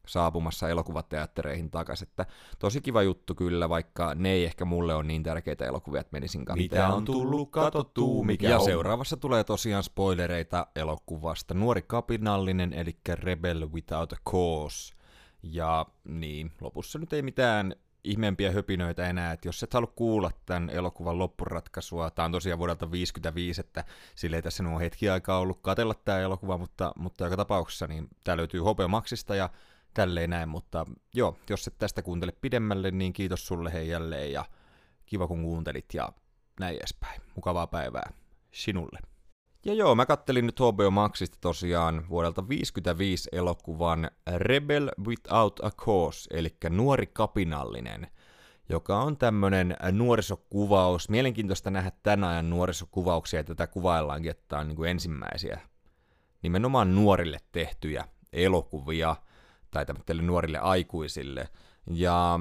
saapumassa 0.07 0.69
elokuvateattereihin 0.69 1.71
takaisin. 1.71 2.09
Että 2.09 2.27
tosi 2.59 2.81
kiva 2.81 3.03
juttu 3.03 3.35
kyllä, 3.35 3.69
vaikka 3.69 4.15
ne 4.15 4.31
ei 4.31 4.45
ehkä 4.45 4.65
mulle 4.65 4.95
ole 4.95 5.05
niin 5.05 5.23
tärkeitä 5.23 5.67
elokuvia, 5.67 6.01
että 6.01 6.13
menisin 6.17 6.45
katsomaan. 6.45 6.65
Mitä 6.65 6.89
on 6.89 7.05
tullut 7.05 7.51
katsottua, 7.51 8.25
mikä 8.25 8.49
Ja 8.49 8.59
on? 8.59 8.65
seuraavassa 8.65 9.17
tulee 9.17 9.45
tosiaan 9.45 9.83
spoilereita 9.83 10.67
elokuvasta. 10.77 11.55
Nuori 11.55 11.83
kapinallinen, 11.83 12.73
eli 12.73 12.97
Rebel 13.09 13.73
Without 13.73 14.13
a 14.13 14.17
Cause. 14.31 14.95
Ja 15.43 15.87
niin, 16.05 16.53
lopussa 16.61 16.99
nyt 16.99 17.13
ei 17.13 17.23
mitään 17.23 17.75
ihmeempiä 18.05 18.53
höpinöitä 18.53 19.09
enää, 19.09 19.33
että 19.33 19.49
jos 19.49 19.63
et 19.63 19.75
halua 19.75 19.93
kuulla 19.97 20.31
tämän 20.47 20.71
elokuvan 20.71 21.19
loppuratkaisua, 21.19 22.11
tämä 22.11 22.27
on 22.27 22.33
tosiaan 22.33 22.59
vuodelta 22.59 22.91
55, 22.91 23.61
että 23.61 23.85
sille 24.15 24.37
ei 24.37 24.43
tässä 24.43 24.63
nuo 24.63 24.79
hetki 24.79 25.09
aikaa 25.09 25.39
ollut 25.39 25.59
katella 25.63 25.95
tämä 25.95 26.19
elokuva, 26.19 26.59
mutta, 26.59 26.93
mutta 26.97 27.25
joka 27.25 27.37
tapauksessa 27.37 27.87
niin 27.87 28.09
tämä 28.25 28.37
löytyy 28.37 28.61
HBO 28.61 28.89
Maxista 28.89 29.35
ja 29.35 29.51
tälleen 29.95 30.31
näin, 30.31 30.49
mutta 30.49 30.87
joo, 31.15 31.37
jos 31.51 31.67
et 31.67 31.79
tästä 31.79 32.03
kuuntele 32.03 32.33
pidemmälle, 32.33 32.91
niin 32.91 33.13
kiitos 33.13 33.47
sulle 33.47 33.73
hei 33.73 33.89
jälleen 33.89 34.33
ja 34.33 34.45
kiva 35.07 35.29
kun 35.29 35.43
kuuntelit 35.43 35.95
ja 35.95 36.13
näin 36.61 36.77
edespäin. 36.77 37.21
Mukavaa 37.35 37.67
päivää 37.67 38.13
sinulle. 38.51 38.99
Ja 39.65 39.75
joo, 39.75 39.95
mä 39.95 40.07
kattelin 40.07 40.47
nyt 40.47 40.61
HBO 40.61 40.91
Maxista 40.91 41.39
tosiaan 41.41 42.09
vuodelta 42.09 42.49
55 42.49 43.29
elokuvan 43.33 44.11
Rebel 44.37 44.91
Without 45.07 45.61
a 45.63 45.71
Cause, 45.71 46.31
eli 46.33 46.57
Nuori 46.71 47.07
kapinallinen, 47.07 48.07
joka 48.69 49.03
on 49.03 49.17
tämmönen 49.17 49.77
nuorisokuvaus. 49.93 51.09
Mielenkiintoista 51.09 51.71
nähdä 51.71 51.93
tämän 52.03 52.31
ajan 52.31 52.51
nuorisokuvauksia, 52.51 53.41
ja 53.41 53.45
tätä 53.45 53.67
kuvaillaankin, 53.67 54.31
että 54.31 54.59
on 54.59 54.69
niin 54.69 54.77
kuin 54.77 54.91
ensimmäisiä 54.91 55.61
nimenomaan 56.43 56.95
nuorille 56.95 57.39
tehtyjä 57.53 58.05
elokuvia, 58.33 59.17
tai 59.73 59.87
tämmöisille 59.87 60.23
nuorille 60.23 60.59
aikuisille. 60.59 61.49
Ja 61.91 62.41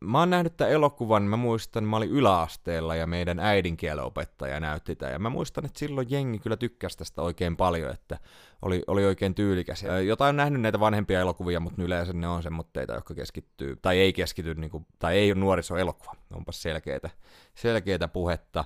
mä 0.00 0.18
oon 0.18 0.30
nähnyt 0.30 0.56
tämän 0.56 0.72
elokuvan, 0.72 1.22
mä 1.22 1.36
muistan, 1.36 1.84
mä 1.84 1.96
olin 1.96 2.10
yläasteella 2.10 2.96
ja 2.96 3.06
meidän 3.06 3.38
äidinkielen 3.38 4.04
opettaja 4.04 4.60
näytti 4.60 4.96
tämän. 4.96 5.12
Ja 5.12 5.18
mä 5.18 5.30
muistan, 5.30 5.64
että 5.64 5.78
silloin 5.78 6.06
jengi 6.10 6.38
kyllä 6.38 6.56
tykkäsi 6.56 6.98
tästä 6.98 7.22
oikein 7.22 7.56
paljon, 7.56 7.90
että 7.90 8.18
oli, 8.62 8.82
oli 8.86 9.04
oikein 9.04 9.34
tyylikäs. 9.34 9.82
Ja 9.82 10.00
jotain 10.00 10.28
on 10.28 10.36
nähnyt 10.36 10.62
näitä 10.62 10.80
vanhempia 10.80 11.20
elokuvia, 11.20 11.60
mutta 11.60 11.82
yleensä 11.82 12.12
ne 12.12 12.28
on 12.28 12.42
semmoitteita, 12.42 12.94
jotka 12.94 13.14
keskittyy, 13.14 13.76
tai 13.76 13.98
ei 13.98 14.12
keskity, 14.12 14.54
niin 14.54 14.70
kuin, 14.70 14.86
tai 14.98 15.18
ei 15.18 15.32
ole 15.32 15.40
nuorisoelokuva. 15.40 16.12
Onpas 16.34 16.62
selkeitä, 16.62 17.10
selkeitä 17.54 18.08
puhetta. 18.08 18.64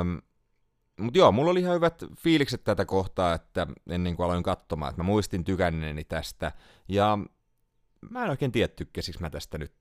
Öm, 0.00 0.18
mutta 1.02 1.18
joo, 1.18 1.32
mulla 1.32 1.50
oli 1.50 1.60
ihan 1.60 1.74
hyvät 1.74 2.04
fiilikset 2.16 2.64
tätä 2.64 2.84
kohtaa, 2.84 3.34
että 3.34 3.66
ennen 3.90 4.16
kuin 4.16 4.24
aloin 4.24 4.42
katsomaan, 4.42 4.90
että 4.90 5.02
mä 5.02 5.06
muistin 5.06 5.44
tykänneeni 5.44 6.04
tästä. 6.04 6.52
Ja 6.88 7.18
mä 8.10 8.24
en 8.24 8.30
oikein 8.30 8.52
tiedä, 8.52 8.68
tykkäsikö 8.68 9.18
mä 9.20 9.30
tästä 9.30 9.58
nyt. 9.58 9.74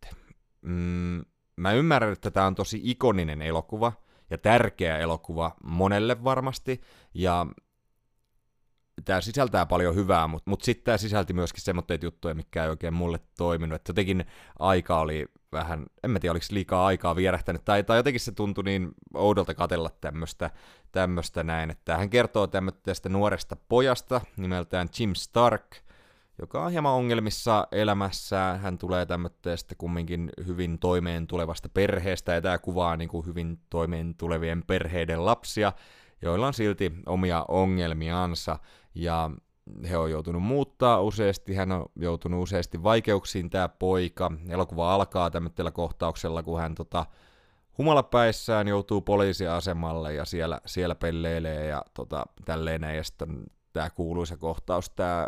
Mm, 0.62 1.22
mä 1.56 1.72
ymmärrän, 1.74 2.14
että 2.14 2.32
tämä 2.32 2.46
on 2.46 2.56
tosi 2.56 2.82
ikoninen 2.84 3.42
elokuva 3.42 3.94
ja 4.30 4.38
tärkeä 4.38 4.98
elokuva 4.98 5.56
monelle 5.64 6.24
varmasti, 6.24 6.82
ja 7.14 7.46
tämä 9.06 9.22
sisältää 9.22 9.66
paljon 9.66 9.96
hyvää, 9.96 10.28
mutta 10.28 10.50
mut 10.50 10.62
sitten 10.62 10.86
tämä 10.86 10.98
sisälti 10.98 11.34
myöskin 11.34 11.64
semmoitteita 11.64 12.06
juttuja, 12.06 12.36
mikä 12.36 12.64
ei 12.64 12.70
oikein 12.70 12.94
mulle 12.94 13.20
toiminut, 13.38 13.76
että 13.76 13.90
jotenkin 13.90 14.26
aika 14.60 15.00
oli 15.00 15.26
vähän, 15.52 15.86
en 16.04 16.12
mä 16.12 16.20
tiedä, 16.20 16.32
oliko 16.32 16.46
liikaa 16.52 16.86
aikaa 16.86 17.16
vierähtänyt, 17.16 17.66
tai, 17.66 17.84
tai 17.84 17.98
jotenkin 17.98 18.20
se 18.20 18.32
tuntui 18.32 18.64
niin 18.64 18.92
oudolta 19.14 19.54
katella 19.54 19.90
tämmöistä 20.02 20.50
tämmöistä 20.92 21.44
näin, 21.44 21.72
että 21.72 21.98
hän 21.98 22.10
kertoo 22.10 22.48
tästä 22.84 23.10
nuoresta 23.10 23.56
pojasta 23.70 24.22
nimeltään 24.38 24.90
Jim 25.00 25.14
Stark, 25.16 25.76
joka 26.42 26.66
on 26.66 26.72
hieman 26.72 26.94
ongelmissa 26.94 27.68
elämässä. 27.72 28.60
Hän 28.62 28.78
tulee 28.78 29.06
tämmöistä 29.06 29.76
kumminkin 29.78 30.30
hyvin 30.48 30.80
toimeen 30.80 31.28
tulevasta 31.28 31.70
perheestä, 31.70 32.34
ja 32.34 32.42
tämä 32.42 32.58
kuvaa 32.58 32.98
niin 32.98 33.10
kuin 33.10 33.26
hyvin 33.26 33.60
toimeen 33.70 34.16
tulevien 34.16 34.64
perheiden 34.68 35.26
lapsia, 35.26 35.74
joilla 36.22 36.48
on 36.48 36.54
silti 36.54 36.92
omia 37.06 37.46
ongelmiansa, 37.48 38.60
ja 38.96 39.32
he 39.90 39.98
on 39.98 40.12
joutunut 40.12 40.42
muuttaa 40.42 41.02
useasti, 41.02 41.56
hän 41.56 41.72
on 41.72 41.86
joutunut 41.96 42.44
useasti 42.44 42.84
vaikeuksiin 42.84 43.50
tämä 43.50 43.70
poika. 43.70 44.32
Elokuva 44.50 44.94
alkaa 44.94 45.32
tämmöisellä 45.32 45.72
kohtauksella, 45.72 46.44
kun 46.44 46.60
hän 46.60 46.76
tota, 46.76 47.06
humalapäissään 47.78 48.68
joutuu 48.68 49.02
poliisiasemalle 49.02 50.14
ja 50.14 50.26
siellä, 50.26 50.62
siellä 50.66 50.96
pelleilee 50.96 51.66
ja 51.66 51.82
tota, 51.94 52.26
tälleen 52.46 52.96
ja 52.96 53.04
sitten 53.04 53.44
tämä 53.74 53.90
kuuluisa 53.90 54.38
kohtaus, 54.38 54.90
tämä 54.90 55.28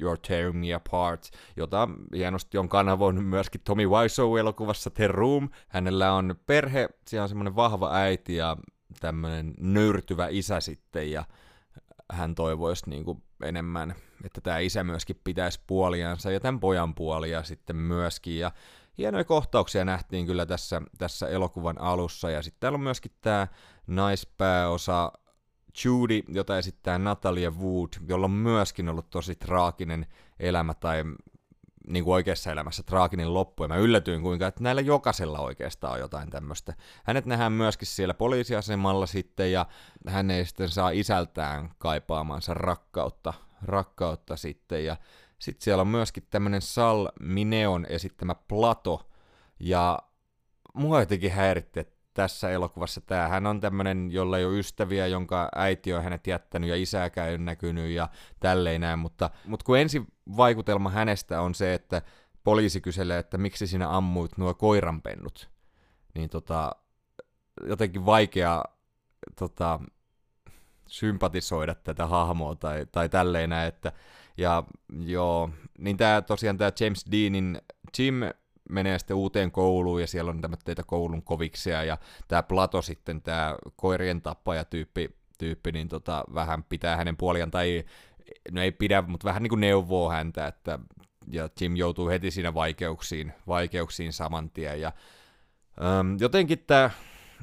You're 0.00 0.18
Tearing 0.28 0.60
Me 0.60 0.74
Apart, 0.74 1.30
jota 1.56 1.88
hienosti 2.14 2.58
on 2.58 2.68
kanavoinut 2.68 3.26
myöskin 3.26 3.60
Tommy 3.64 3.86
Wiseau 3.86 4.36
elokuvassa 4.36 4.90
The 4.90 5.06
Room. 5.06 5.48
Hänellä 5.68 6.12
on 6.12 6.34
perhe, 6.46 6.88
siellä 7.08 7.22
on 7.22 7.28
semmoinen 7.28 7.56
vahva 7.56 7.90
äiti 7.92 8.36
ja 8.36 8.56
tämmöinen 9.00 9.54
nöyrtyvä 9.60 10.28
isä 10.30 10.60
sitten 10.60 11.10
ja 11.10 11.24
hän 12.12 12.34
toivoisi 12.34 12.90
niin 12.90 13.04
kuin 13.04 13.22
enemmän, 13.42 13.94
että 14.24 14.40
tämä 14.40 14.58
isä 14.58 14.84
myöskin 14.84 15.20
pitäisi 15.24 15.60
puoliansa 15.66 16.30
ja 16.30 16.40
tämän 16.40 16.60
pojan 16.60 16.94
puolia 16.94 17.42
sitten 17.42 17.76
myöskin. 17.76 18.38
Ja 18.38 18.52
hienoja 18.98 19.24
kohtauksia 19.24 19.84
nähtiin 19.84 20.26
kyllä 20.26 20.46
tässä, 20.46 20.82
tässä 20.98 21.28
elokuvan 21.28 21.80
alussa. 21.80 22.30
Ja 22.30 22.42
sitten 22.42 22.60
täällä 22.60 22.76
on 22.76 22.82
myöskin 22.82 23.12
tämä 23.20 23.48
naispääosa 23.86 25.12
Judy, 25.84 26.20
jota 26.28 26.58
esittää 26.58 26.98
Natalia 26.98 27.50
Wood, 27.50 27.88
jolla 28.08 28.24
on 28.24 28.30
myöskin 28.30 28.88
ollut 28.88 29.10
tosi 29.10 29.34
traaginen 29.34 30.06
elämä 30.40 30.74
tai 30.74 31.04
niin 31.86 32.04
kuin 32.04 32.14
oikeassa 32.14 32.52
elämässä 32.52 32.82
traaginen 32.82 33.34
loppu, 33.34 33.64
ja 33.64 33.68
mä 33.68 33.76
yllätyin 33.76 34.22
kuinka, 34.22 34.46
että 34.46 34.62
näillä 34.62 34.80
jokaisella 34.80 35.38
oikeastaan 35.38 35.92
on 35.92 35.98
jotain 35.98 36.30
tämmöistä. 36.30 36.74
Hänet 37.04 37.26
nähdään 37.26 37.52
myöskin 37.52 37.88
siellä 37.88 38.14
poliisiasemalla 38.14 39.06
sitten, 39.06 39.52
ja 39.52 39.66
hän 40.08 40.30
ei 40.30 40.46
sitten 40.46 40.68
saa 40.68 40.90
isältään 40.90 41.70
kaipaamansa 41.78 42.54
rakkautta, 42.54 43.34
rakkautta 43.62 44.36
sitten, 44.36 44.84
ja 44.84 44.96
sitten 45.38 45.64
siellä 45.64 45.80
on 45.80 45.88
myöskin 45.88 46.26
tämmöinen 46.30 46.62
Sal 46.62 47.08
Mineon 47.20 47.86
esittämä 47.88 48.34
Plato, 48.34 49.10
ja 49.60 49.98
mua 50.74 51.00
jotenkin 51.00 51.32
häiritti, 51.32 51.80
että 51.80 51.93
tässä 52.14 52.50
elokuvassa 52.50 53.00
tämä. 53.00 53.28
Hän 53.28 53.46
on 53.46 53.60
tämmöinen, 53.60 54.12
jolla 54.12 54.38
ei 54.38 54.44
ole 54.44 54.58
ystäviä, 54.58 55.06
jonka 55.06 55.48
äiti 55.54 55.92
on 55.92 56.02
hänet 56.02 56.26
jättänyt 56.26 56.70
ja 56.70 56.76
isääkään 56.76 57.28
ei 57.28 57.34
ole 57.34 57.42
näkynyt 57.42 57.90
ja 57.90 58.08
tälleen 58.40 58.80
näin, 58.80 58.98
mutta, 58.98 59.30
mutta 59.44 59.64
kun 59.64 59.78
ensi 59.78 60.02
vaikutelma 60.36 60.90
hänestä 60.90 61.40
on 61.40 61.54
se, 61.54 61.74
että 61.74 62.02
poliisi 62.44 62.80
kyselee, 62.80 63.18
että 63.18 63.38
miksi 63.38 63.66
sinä 63.66 63.96
ammuit 63.96 64.38
nuo 64.38 64.54
koiranpennut, 64.54 65.50
niin 66.14 66.30
tota, 66.30 66.72
jotenkin 67.68 68.06
vaikea 68.06 68.64
tota, 69.38 69.80
sympatisoida 70.88 71.74
tätä 71.74 72.06
hahmoa 72.06 72.54
tai, 72.54 72.86
tai 72.92 73.08
tälleen 73.08 73.50
näin, 73.50 73.68
että 73.68 73.92
ja 74.36 74.64
joo, 74.98 75.50
niin 75.78 75.96
tämä 75.96 76.22
tosiaan 76.22 76.58
tämä 76.58 76.72
James 76.80 77.04
Deanin 77.12 77.58
Jim 77.98 78.14
menee 78.70 78.98
sitten 78.98 79.16
uuteen 79.16 79.50
kouluun 79.50 80.00
ja 80.00 80.06
siellä 80.06 80.30
on 80.30 80.40
tämmöitä 80.40 80.82
koulun 80.86 81.22
koviksia 81.22 81.84
ja 81.84 81.98
tämä 82.28 82.42
Plato 82.42 82.82
sitten, 82.82 83.22
tämä 83.22 83.56
koirien 83.76 84.22
tappaja 84.22 84.64
tyyppi, 84.64 85.10
tyyppi 85.38 85.72
niin 85.72 85.88
tota, 85.88 86.24
vähän 86.34 86.64
pitää 86.64 86.96
hänen 86.96 87.16
puoliaan 87.16 87.50
tai 87.50 87.84
no 88.50 88.62
ei 88.62 88.72
pidä, 88.72 89.02
mutta 89.02 89.24
vähän 89.24 89.42
niin 89.42 89.48
kuin 89.48 89.60
neuvoo 89.60 90.10
häntä, 90.10 90.46
että 90.46 90.78
ja 91.30 91.48
Jim 91.60 91.76
joutuu 91.76 92.08
heti 92.08 92.30
siinä 92.30 92.54
vaikeuksiin, 92.54 93.32
vaikeuksiin 93.46 94.12
saman 94.12 94.50
tien 94.50 94.80
ja 94.80 94.92
äm, 96.00 96.16
jotenkin 96.20 96.64
tämä 96.66 96.90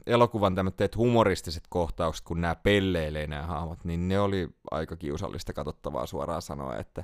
elokuvan 0.06 0.56
tämmöiset 0.56 0.98
humoristiset 0.98 1.64
kohtaukset, 1.70 2.26
kun 2.26 2.42
nämä 2.42 2.56
pelleilee 2.56 3.28
nämä 3.28 3.42
hahmot, 3.42 3.86
niin 3.86 4.08
ne 4.08 4.20
oli 4.20 4.50
aika 4.72 4.96
kiusallista 4.96 5.54
katsottavaa 5.54 6.06
suoraan 6.06 6.42
sanoa, 6.42 6.78
että 6.78 7.04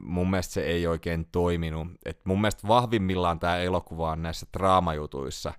mun 0.00 0.30
mielestä 0.30 0.54
se 0.54 0.62
ei 0.62 0.86
oikein 0.86 1.26
toiminut. 1.32 1.88
Et 2.04 2.20
mun 2.24 2.40
mielestä 2.40 2.68
vahvimmillaan 2.68 3.40
tämä 3.40 3.56
elokuva 3.56 4.10
on 4.10 4.22
näissä 4.22 4.46
draamajutuissa 4.58 5.52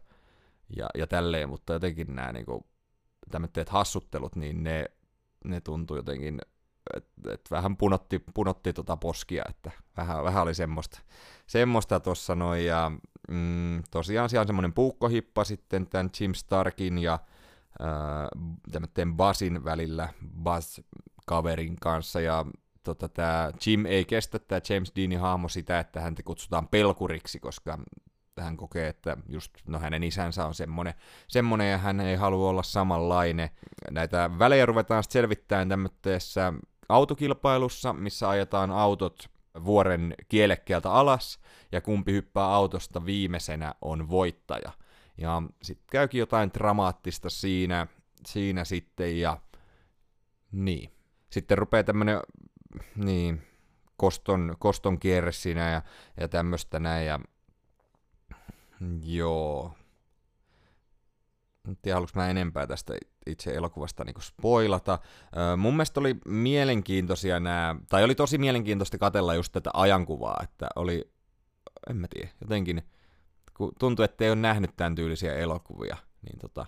ja, 0.75 0.88
ja 0.97 1.07
tälleen, 1.07 1.49
mutta 1.49 1.73
jotenkin 1.73 2.15
nämä 2.15 2.31
niinku, 2.31 2.65
tämmöiset 3.31 3.69
hassuttelut, 3.69 4.36
niin 4.36 4.63
ne, 4.63 4.86
ne 5.45 5.62
tuntui 5.62 5.97
jotenkin, 5.97 6.41
että 6.95 7.34
et 7.34 7.51
vähän 7.51 7.77
punotti, 7.77 8.23
punotti 8.34 8.73
tota 8.73 8.97
poskia, 8.97 9.43
että 9.49 9.71
vähän, 9.97 10.23
vähän 10.23 10.43
oli 10.43 10.53
semmoista, 10.53 10.99
semmoista 11.47 12.01
noin, 12.36 12.65
ja 12.65 12.91
mm, 13.31 13.84
tosiaan 13.91 14.29
siellä 14.29 14.41
on 14.41 14.47
semmoinen 14.47 14.73
puukkohippa 14.73 15.43
sitten 15.43 15.88
tämän 15.88 16.10
Jim 16.19 16.34
Starkin 16.34 16.97
ja 16.97 17.19
äh, 17.81 19.15
Buzzin 19.15 19.63
välillä, 19.63 20.10
Buzz-kaverin 20.43 21.75
kanssa, 21.81 22.21
ja 22.21 22.45
tota, 22.84 23.10
tämä 23.10 23.52
Jim 23.65 23.86
ei 23.86 24.06
kestä 24.06 24.39
tämä 24.39 24.62
James 24.70 24.91
Deanin 24.96 25.20
hahmo 25.20 25.50
sitä, 25.50 25.80
että 25.80 26.02
häntä 26.02 26.24
kutsutaan 26.24 26.67
pelkuriksi, 26.67 27.39
koska 27.39 27.78
hän 28.39 28.58
kokee, 28.58 28.88
että 28.88 29.17
just 29.30 29.52
no 29.67 29.80
hänen 29.80 30.04
isänsä 30.04 30.46
on 30.46 30.56
semmonen, 30.56 30.94
semmonen 31.28 31.72
ja 31.72 31.78
hän 31.78 32.00
ei 32.00 32.15
halua 32.15 32.50
olla 32.50 32.63
samanlainen. 32.63 33.50
Näitä 33.91 34.30
välejä 34.39 34.65
ruvetaan 34.65 35.04
sitten 35.04 35.20
selvittämään 35.20 35.70
tämmöisessä 35.70 36.54
autokilpailussa, 36.89 37.94
missä 37.94 38.30
ajetaan 38.30 38.72
autot 38.72 39.30
vuoren 39.65 40.13
kielekkeeltä 40.28 40.91
alas, 40.91 41.39
ja 41.72 41.82
kumpi 41.82 42.12
hyppää 42.12 42.46
autosta 42.46 43.06
viimeisenä 43.06 43.76
on 43.82 44.10
voittaja. 44.10 44.72
Ja 45.17 45.41
sitten 45.63 45.88
käykin 45.91 46.20
jotain 46.20 46.52
dramaattista 46.54 47.30
siinä, 47.30 47.88
siinä 48.28 48.65
sitten, 48.65 49.20
ja 49.20 49.38
niin. 50.52 50.91
Sitten 51.30 51.58
rupeaa 51.58 51.84
tämmönen 51.84 52.20
niin, 52.95 53.41
koston, 53.97 54.55
koston 54.60 54.99
kierre 54.99 55.31
siinä 55.31 55.69
ja, 55.69 55.81
ja 56.19 56.27
tämmöistä 56.27 56.79
näin. 56.79 57.07
Ja, 57.07 57.19
joo. 59.03 59.73
En 61.67 61.77
tiedä, 61.81 61.95
haluanko 61.95 62.12
mä 62.15 62.29
enempää 62.29 62.67
tästä 62.67 62.93
itse 63.27 63.53
elokuvasta 63.53 64.03
niin 64.03 64.21
spoilata. 64.21 64.99
Öö, 65.38 65.55
mun 65.55 65.73
mielestä 65.73 65.99
oli 65.99 66.15
mielenkiintoisia 66.25 67.39
nämä, 67.39 67.75
tai 67.89 68.03
oli 68.03 68.15
tosi 68.15 68.38
mielenkiintoista 68.38 68.97
katella 68.97 69.36
just 69.36 69.51
tätä 69.51 69.69
ajankuvaa, 69.73 70.39
että 70.43 70.67
oli, 70.75 71.12
en 71.89 71.97
mä 71.97 72.07
tiedä, 72.07 72.29
jotenkin, 72.41 72.81
kun 73.53 73.71
tuntui, 73.79 74.05
että 74.05 74.23
ei 74.23 74.29
ole 74.29 74.39
nähnyt 74.39 74.71
tämän 74.77 74.95
tyylisiä 74.95 75.36
elokuvia, 75.36 75.97
niin 76.21 76.39
tota, 76.39 76.65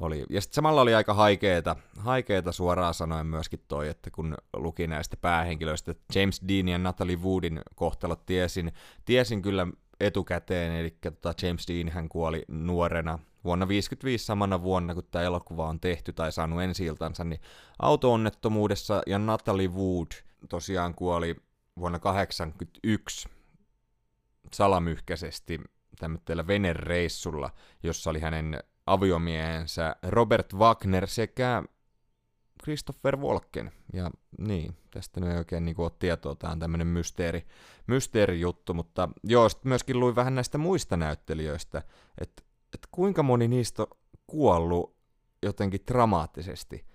oli. 0.00 0.24
Ja 0.30 0.40
sitten 0.40 0.54
samalla 0.54 0.80
oli 0.80 0.94
aika 0.94 1.14
haikeeta, 1.14 1.76
haikeeta 1.98 2.52
suoraan 2.52 2.94
sanoen 2.94 3.26
myöskin 3.26 3.64
toi, 3.68 3.88
että 3.88 4.10
kun 4.10 4.34
luki 4.56 4.86
näistä 4.86 5.16
päähenkilöistä, 5.16 5.94
James 6.14 6.40
Dean 6.48 6.68
ja 6.68 6.78
Natalie 6.78 7.16
Woodin 7.16 7.60
kohtalot 7.74 8.26
tiesin, 8.26 8.72
tiesin 9.04 9.42
kyllä 9.42 9.66
etukäteen, 10.00 10.72
eli 10.72 10.90
tota 10.90 11.34
James 11.42 11.68
Dean 11.68 11.88
hän 11.88 12.08
kuoli 12.08 12.44
nuorena 12.48 13.18
vuonna 13.44 13.66
1955 13.66 14.24
samana 14.24 14.62
vuonna, 14.62 14.94
kun 14.94 15.04
tämä 15.10 15.24
elokuva 15.24 15.68
on 15.68 15.80
tehty 15.80 16.12
tai 16.12 16.32
saanut 16.32 16.62
ensi 16.62 16.84
niin 17.24 17.40
auto-onnettomuudessa, 17.78 19.02
ja 19.06 19.18
Natalie 19.18 19.68
Wood 19.68 20.06
tosiaan 20.48 20.94
kuoli 20.94 21.36
vuonna 21.78 21.98
1981 21.98 23.28
salamyhkäisesti 24.52 25.60
tämmöisellä 25.98 26.46
venereissulla, 26.46 27.50
jossa 27.82 28.10
oli 28.10 28.20
hänen 28.20 28.62
aviomiehensä 28.86 29.96
Robert 30.02 30.54
Wagner 30.54 31.06
sekä 31.06 31.62
Christopher 32.62 33.16
Walken. 33.16 33.72
Ja 33.92 34.10
niin, 34.38 34.76
tästä 34.90 35.20
nyt 35.20 35.30
ei 35.30 35.38
oikein 35.38 35.64
niin 35.64 35.80
ole 35.80 35.90
tietoa, 35.98 36.34
tämä 36.34 36.52
on 36.52 36.58
tämmöinen 36.58 36.86
mysteeri, 36.86 37.46
mysteerijuttu, 37.86 38.74
mutta 38.74 39.08
joo, 39.24 39.48
sitten 39.48 39.68
myöskin 39.68 40.00
luin 40.00 40.16
vähän 40.16 40.34
näistä 40.34 40.58
muista 40.58 40.96
näyttelijöistä, 40.96 41.82
että 42.20 42.42
et 42.74 42.86
kuinka 42.90 43.22
moni 43.22 43.48
niistä 43.48 43.82
on 43.82 43.88
kuollut 44.26 44.96
jotenkin 45.42 45.80
dramaattisesti. 45.86 46.86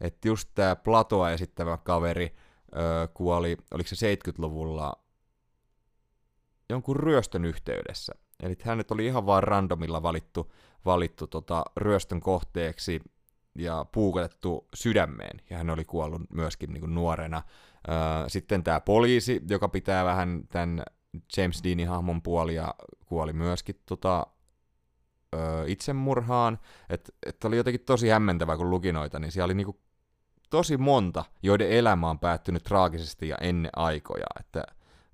Että 0.00 0.28
just 0.28 0.48
tämä 0.54 0.76
Platoa 0.76 1.30
esittävä 1.30 1.76
kaveri 1.76 2.36
öö, 2.76 3.08
kuoli, 3.14 3.56
oliko 3.70 3.88
se 3.92 4.14
70-luvulla 4.14 5.04
jonkun 6.70 6.96
ryöstön 6.96 7.44
yhteydessä. 7.44 8.14
Eli 8.42 8.56
hänet 8.62 8.90
oli 8.90 9.06
ihan 9.06 9.26
vaan 9.26 9.42
randomilla 9.42 10.02
valittu, 10.02 10.52
valittu 10.84 11.26
tota, 11.26 11.64
ryöstön 11.76 12.20
kohteeksi 12.20 13.00
ja 13.58 13.86
puukotettu 13.92 14.68
sydämeen, 14.74 15.40
ja 15.50 15.58
hän 15.58 15.70
oli 15.70 15.84
kuollut 15.84 16.22
myöskin 16.32 16.72
niin 16.72 16.80
kuin 16.80 16.94
nuorena. 16.94 17.42
Öö, 17.88 18.28
sitten 18.28 18.64
tämä 18.64 18.80
poliisi, 18.80 19.42
joka 19.50 19.68
pitää 19.68 20.04
vähän 20.04 20.42
tämän 20.48 20.82
James 21.36 21.64
Deanin 21.64 21.88
hahmon 21.88 22.22
puolia, 22.22 22.74
kuoli 23.06 23.32
myöskin 23.32 23.80
tota, 23.86 24.26
öö, 25.34 25.64
itsemurhaan. 25.66 26.58
Että 26.88 27.12
et 27.26 27.44
oli 27.44 27.56
jotenkin 27.56 27.84
tosi 27.86 28.08
hämmentävää, 28.08 28.56
kun 28.56 28.70
luki 28.70 28.92
noita, 28.92 29.18
niin 29.18 29.32
siellä 29.32 29.44
oli 29.44 29.54
niinku 29.54 29.80
tosi 30.50 30.76
monta, 30.76 31.24
joiden 31.42 31.70
elämä 31.70 32.10
on 32.10 32.18
päättynyt 32.18 32.62
traagisesti 32.62 33.28
ja 33.28 33.36
ennen 33.40 33.70
aikoja. 33.76 34.26
Että 34.40 34.64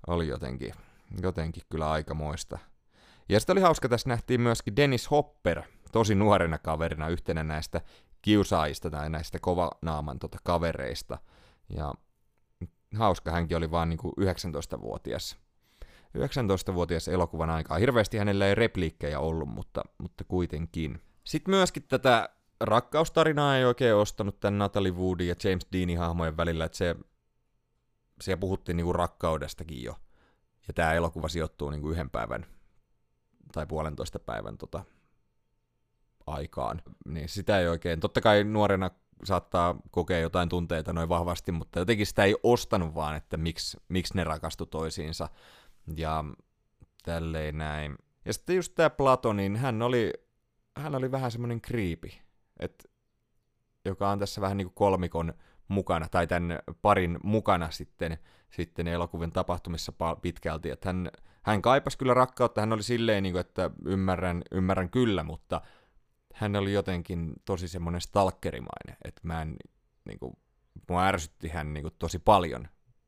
oli 0.07 0.27
jotenkin, 0.27 0.73
jotenkin 1.21 1.63
kyllä 1.69 1.91
aikamoista. 1.91 2.59
Ja 3.31 3.39
sitten 3.39 3.53
oli 3.53 3.61
hauska, 3.61 3.89
tässä 3.89 4.09
nähtiin 4.09 4.41
myöskin 4.41 4.75
Dennis 4.75 5.11
Hopper, 5.11 5.61
tosi 5.91 6.15
nuorena 6.15 6.57
kaverina, 6.57 7.07
yhtenä 7.07 7.43
näistä 7.43 7.81
kiusaajista 8.21 8.89
tai 8.89 9.09
näistä 9.09 9.39
kovanaaman 9.39 10.19
tota, 10.19 10.37
kavereista. 10.43 11.17
Ja 11.69 11.93
hauska, 12.95 13.31
hänkin 13.31 13.57
oli 13.57 13.71
vaan 13.71 13.89
niinku 13.89 14.13
19-vuotias. 14.21 15.37
19-vuotias 16.17 17.07
elokuvan 17.07 17.49
aikaa. 17.49 17.77
Hirveästi 17.77 18.17
hänellä 18.17 18.47
ei 18.47 18.55
repliikkejä 18.55 19.19
ollut, 19.19 19.49
mutta, 19.49 19.81
mutta 19.97 20.23
kuitenkin. 20.23 21.01
Sitten 21.23 21.53
myöskin 21.53 21.83
tätä 21.83 22.29
rakkaustarinaa 22.61 23.57
ei 23.57 23.65
oikein 23.65 23.95
ostanut 23.95 24.39
tämän 24.39 24.57
Natalie 24.57 24.91
Woodin 24.91 25.27
ja 25.27 25.35
James 25.43 25.67
Deanin 25.73 25.99
hahmojen 25.99 26.37
välillä, 26.37 26.65
että 26.65 26.77
se, 26.77 26.95
siellä 28.21 28.39
puhuttiin 28.39 28.77
niinku 28.77 28.93
rakkaudestakin 28.93 29.83
jo. 29.83 29.95
Ja 30.67 30.73
tämä 30.73 30.93
elokuva 30.93 31.27
sijoittuu 31.27 31.69
niinku 31.69 31.89
yhden 31.89 32.09
päivän 32.09 32.45
tai 33.51 33.65
puolentoista 33.65 34.19
päivän 34.19 34.57
tota, 34.57 34.83
aikaan. 36.27 36.81
Niin 37.05 37.29
sitä 37.29 37.59
ei 37.59 37.67
oikein, 37.67 37.99
totta 37.99 38.21
kai 38.21 38.43
nuorena 38.43 38.91
saattaa 39.23 39.75
kokea 39.91 40.19
jotain 40.19 40.49
tunteita 40.49 40.93
noin 40.93 41.09
vahvasti, 41.09 41.51
mutta 41.51 41.79
jotenkin 41.79 42.05
sitä 42.07 42.23
ei 42.23 42.35
ostanut 42.43 42.95
vaan, 42.95 43.15
että 43.15 43.37
miksi, 43.37 43.77
miksi 43.89 44.15
ne 44.15 44.23
rakastu 44.23 44.65
toisiinsa. 44.65 45.29
Ja 45.95 46.23
tälleen 47.03 47.57
näin. 47.57 47.95
Ja 48.25 48.33
sitten 48.33 48.55
just 48.55 48.75
tämä 48.75 48.89
Plato, 48.89 49.33
niin 49.33 49.55
hän 49.55 49.81
oli, 49.81 50.13
hän 50.77 50.95
oli 50.95 51.11
vähän 51.11 51.31
semmoinen 51.31 51.61
kriipi, 51.61 52.21
että 52.59 52.89
joka 53.85 54.09
on 54.09 54.19
tässä 54.19 54.41
vähän 54.41 54.57
niin 54.57 54.67
kuin 54.67 54.75
kolmikon 54.75 55.33
mukana, 55.67 56.07
tai 56.09 56.27
tämän 56.27 56.59
parin 56.81 57.19
mukana 57.23 57.71
sitten, 57.71 58.17
sitten 58.49 58.87
elokuvien 58.87 59.31
tapahtumissa 59.31 59.93
pitkälti, 60.21 60.69
että 60.69 60.89
hän, 60.89 61.11
hän 61.41 61.61
kaipasi 61.61 61.97
kyllä 61.97 62.13
rakkautta, 62.13 62.61
hän 62.61 62.73
oli 62.73 62.83
silleen, 62.83 63.23
niin 63.23 63.33
kuin, 63.33 63.39
että 63.39 63.69
ymmärrän, 63.85 64.41
ymmärrän 64.51 64.89
kyllä, 64.89 65.23
mutta 65.23 65.61
hän 66.33 66.55
oli 66.55 66.73
jotenkin 66.73 67.33
tosi 67.45 67.67
semmoinen 67.67 68.01
stalkerimainen, 68.01 68.97
että 69.05 69.21
mä 69.23 69.41
en, 69.41 69.55
niin 70.05 70.19
kuin, 70.19 70.33
mua 70.89 71.05
ärsytti 71.05 71.49
hän 71.49 71.73
niin 71.73 71.83
kuin, 71.83 71.93
tosi 71.99 72.19
paljon. 72.19 72.67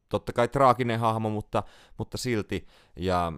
Totta 0.09 0.33
kai 0.33 0.47
traaginen 0.47 0.99
hahmo, 0.99 1.29
mutta, 1.29 1.63
mutta 1.97 2.17
silti, 2.17 2.67
ja 2.95 3.33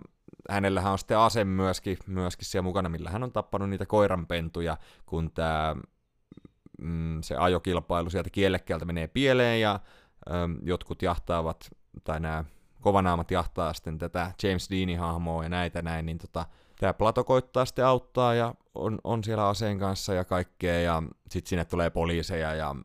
hänellähän 0.50 0.92
on 0.92 1.00
sitten 1.00 1.18
ase 1.18 1.46
myöskin, 1.46 1.98
myöskin 2.08 2.46
siellä 2.46 2.64
mukana, 2.64 2.90
millä 2.90 3.10
hän 3.10 3.24
on 3.24 3.32
tappanut 3.32 3.70
niitä 3.70 3.86
koiranpentuja, 3.86 4.78
kun 5.06 5.32
tämä 5.32 5.76
mm, 6.82 7.22
se 7.22 7.36
ajokilpailu 7.36 8.10
sieltä 8.10 8.30
kielekkeeltä 8.30 8.86
menee 8.86 9.08
pieleen 9.08 9.62
ja 9.62 9.80
äm, 10.32 10.58
jotkut 10.64 11.02
jahtaavat, 11.02 11.70
tai 12.04 12.20
nämä 12.20 12.44
kovanaamat 12.86 13.32
jahtaa 13.32 13.74
sitten 13.74 13.98
tätä 13.98 14.32
James 14.44 14.70
Deanin 14.70 15.00
hahmoa 15.00 15.44
ja 15.44 15.50
näitä 15.50 15.82
näin, 15.82 16.06
niin 16.06 16.18
tota, 16.18 16.46
tämä 16.80 16.94
Plato 16.94 17.24
koittaa 17.24 17.66
sitten 17.66 17.86
auttaa 17.86 18.34
ja 18.34 18.56
on, 18.76 19.00
on 19.04 19.24
siellä 19.24 19.48
aseen 19.48 19.80
kanssa 19.80 20.14
ja 20.14 20.26
kaikkea 20.26 20.80
ja 20.80 21.04
sitten 21.30 21.50
sinne 21.50 21.66
tulee 21.66 21.90
poliiseja 21.90 22.54
ja 22.54 22.76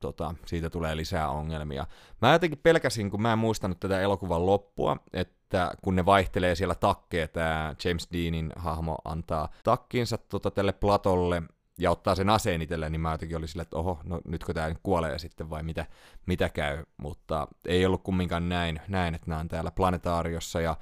tota, 0.00 0.34
siitä 0.46 0.70
tulee 0.70 0.96
lisää 0.96 1.30
ongelmia. 1.30 1.86
Mä 2.22 2.32
jotenkin 2.32 2.60
pelkäsin, 2.62 3.10
kun 3.10 3.22
mä 3.22 3.32
en 3.32 3.38
muistanut 3.38 3.80
tätä 3.80 4.00
elokuvan 4.00 4.46
loppua, 4.46 4.96
että 5.12 5.70
kun 5.82 5.96
ne 5.96 6.06
vaihtelee 6.06 6.54
siellä 6.54 6.74
takkeja, 6.74 7.28
tämä 7.28 7.74
James 7.84 8.08
Deanin 8.12 8.52
hahmo 8.56 8.98
antaa 9.04 9.48
takkinsa 9.64 10.18
tota, 10.18 10.50
tälle 10.50 10.72
Platolle, 10.72 11.42
ja 11.78 11.90
ottaa 11.90 12.14
sen 12.14 12.30
aseen 12.30 12.62
itselleen, 12.62 12.92
niin 12.92 13.00
mä 13.00 13.12
jotenkin 13.12 13.36
olin 13.36 13.48
silleen, 13.48 13.62
että 13.62 13.76
oho, 13.76 14.00
no 14.04 14.20
nytkö 14.24 14.54
tämä 14.54 14.68
nyt 14.68 14.78
kuolee 14.82 15.18
sitten 15.18 15.50
vai 15.50 15.62
mitä, 15.62 15.86
mitä 16.26 16.48
käy, 16.48 16.84
mutta 16.96 17.48
ei 17.66 17.86
ollut 17.86 18.02
kumminkaan 18.02 18.48
näin, 18.48 18.80
näin, 18.88 19.14
että 19.14 19.30
nämä 19.30 19.40
on 19.40 19.48
täällä 19.48 19.70
planetaariossa 19.70 20.60
ja 20.60 20.76